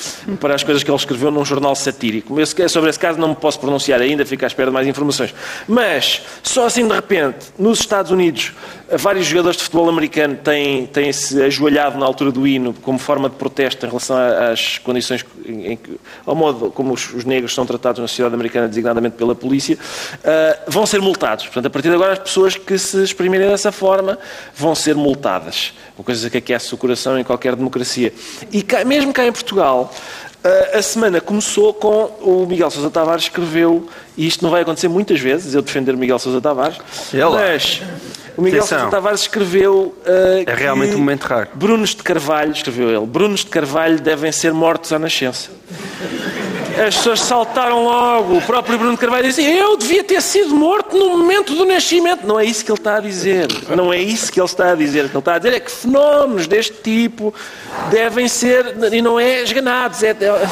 [0.40, 2.38] para as coisas que ele escreveu num jornal satírico.
[2.40, 5.34] Esse- sobre esse caso não me posso pronunciar ainda, fico à espera de mais informações.
[5.66, 8.52] Mas, só assim de repente, nos Estados Unidos,
[8.96, 13.36] vários jogadores de futebol americano têm, têm-se ajoelhado na altura do hino como forma de
[13.36, 17.66] protesto em relação às condições, em, em que, ao modo como os, os negros são
[17.66, 19.76] tratados na sociedade americana, designadamente pela polícia,
[20.24, 21.44] ah, vão ser multados.
[21.46, 24.18] Portanto, a partir de agora, as pessoas que se exprimirem dessa forma
[24.54, 25.72] vão ser multadas.
[25.98, 28.12] Uma coisa que aquece o coração em qualquer democracia.
[28.52, 29.92] E cá- mesmo cá em Portugal,
[30.44, 33.86] ah, a semana começou com o Miguel Sousa Tavares escreveu,
[34.16, 36.78] e isto não vai acontecer muitas vezes, eu defender Miguel Sousa Tavares,
[37.12, 37.38] É lá.
[38.38, 38.78] O Miguel Atenção.
[38.78, 41.48] Sousa Tavares escreveu ah, É realmente um momento raro.
[41.54, 45.50] Brunos de Carvalho, escreveu ele, Brunos de Carvalho devem ser mortos à nascença.
[46.86, 48.36] As pessoas saltaram logo.
[48.36, 52.24] O próprio Bruno de Carvalho disse: Eu devia ter sido morto no momento do nascimento.
[52.24, 53.48] Não é isso que ele está a dizer.
[53.74, 55.06] Não é isso que ele está a dizer.
[55.06, 57.34] O que ele está a dizer é que fenómenos deste tipo
[57.90, 60.04] devem ser, e não é esganados.
[60.04, 60.48] É, é-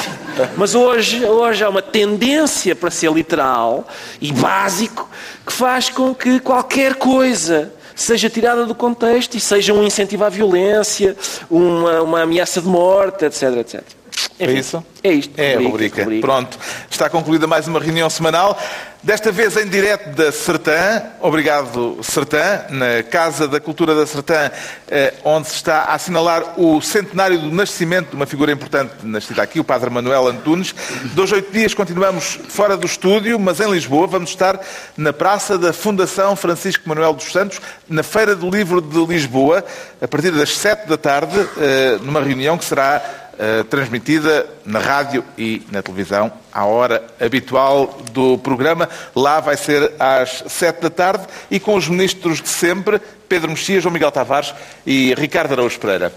[0.57, 3.87] mas hoje, hoje há uma tendência para ser literal
[4.21, 5.09] e básico
[5.47, 10.29] que faz com que qualquer coisa seja tirada do contexto e seja um incentivo à
[10.29, 11.17] violência,
[11.51, 13.96] uma, uma ameaça de morte, etc, etc.
[14.39, 14.85] É Enfim, isso?
[15.03, 15.41] É isto.
[15.41, 16.07] É a rubrica.
[16.21, 16.59] Pronto.
[16.91, 18.59] Está concluída mais uma reunião semanal.
[19.03, 21.03] Desta vez em direto da Sertã.
[21.21, 22.65] Obrigado, Sertã.
[22.71, 24.51] Na Casa da Cultura da Sertã,
[24.89, 29.43] eh, onde se está a assinalar o centenário do nascimento de uma figura importante nascida
[29.43, 30.75] aqui, o Padre Manuel Antunes.
[31.15, 34.61] Dois, oito dias continuamos fora do estúdio, mas em Lisboa vamos estar
[34.97, 39.65] na Praça da Fundação Francisco Manuel dos Santos, na Feira do Livro de Lisboa,
[40.03, 45.25] a partir das sete da tarde, eh, numa reunião que será eh, transmitida na rádio
[45.37, 48.89] e na televisão à hora habitual do programa.
[49.15, 53.83] Lá vai ser às sete da tarde e com os ministros de sempre, Pedro Mexias,
[53.83, 54.55] João Miguel Tavares
[54.87, 56.13] e Ricardo Araújo Pereira.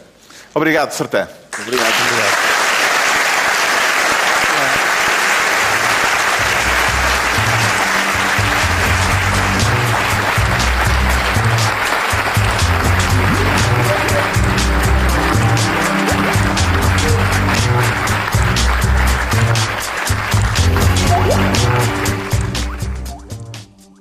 [0.53, 1.27] Obrigado, Sertã.
[1.61, 1.87] Obrigado.
[1.87, 2.58] Obrigado.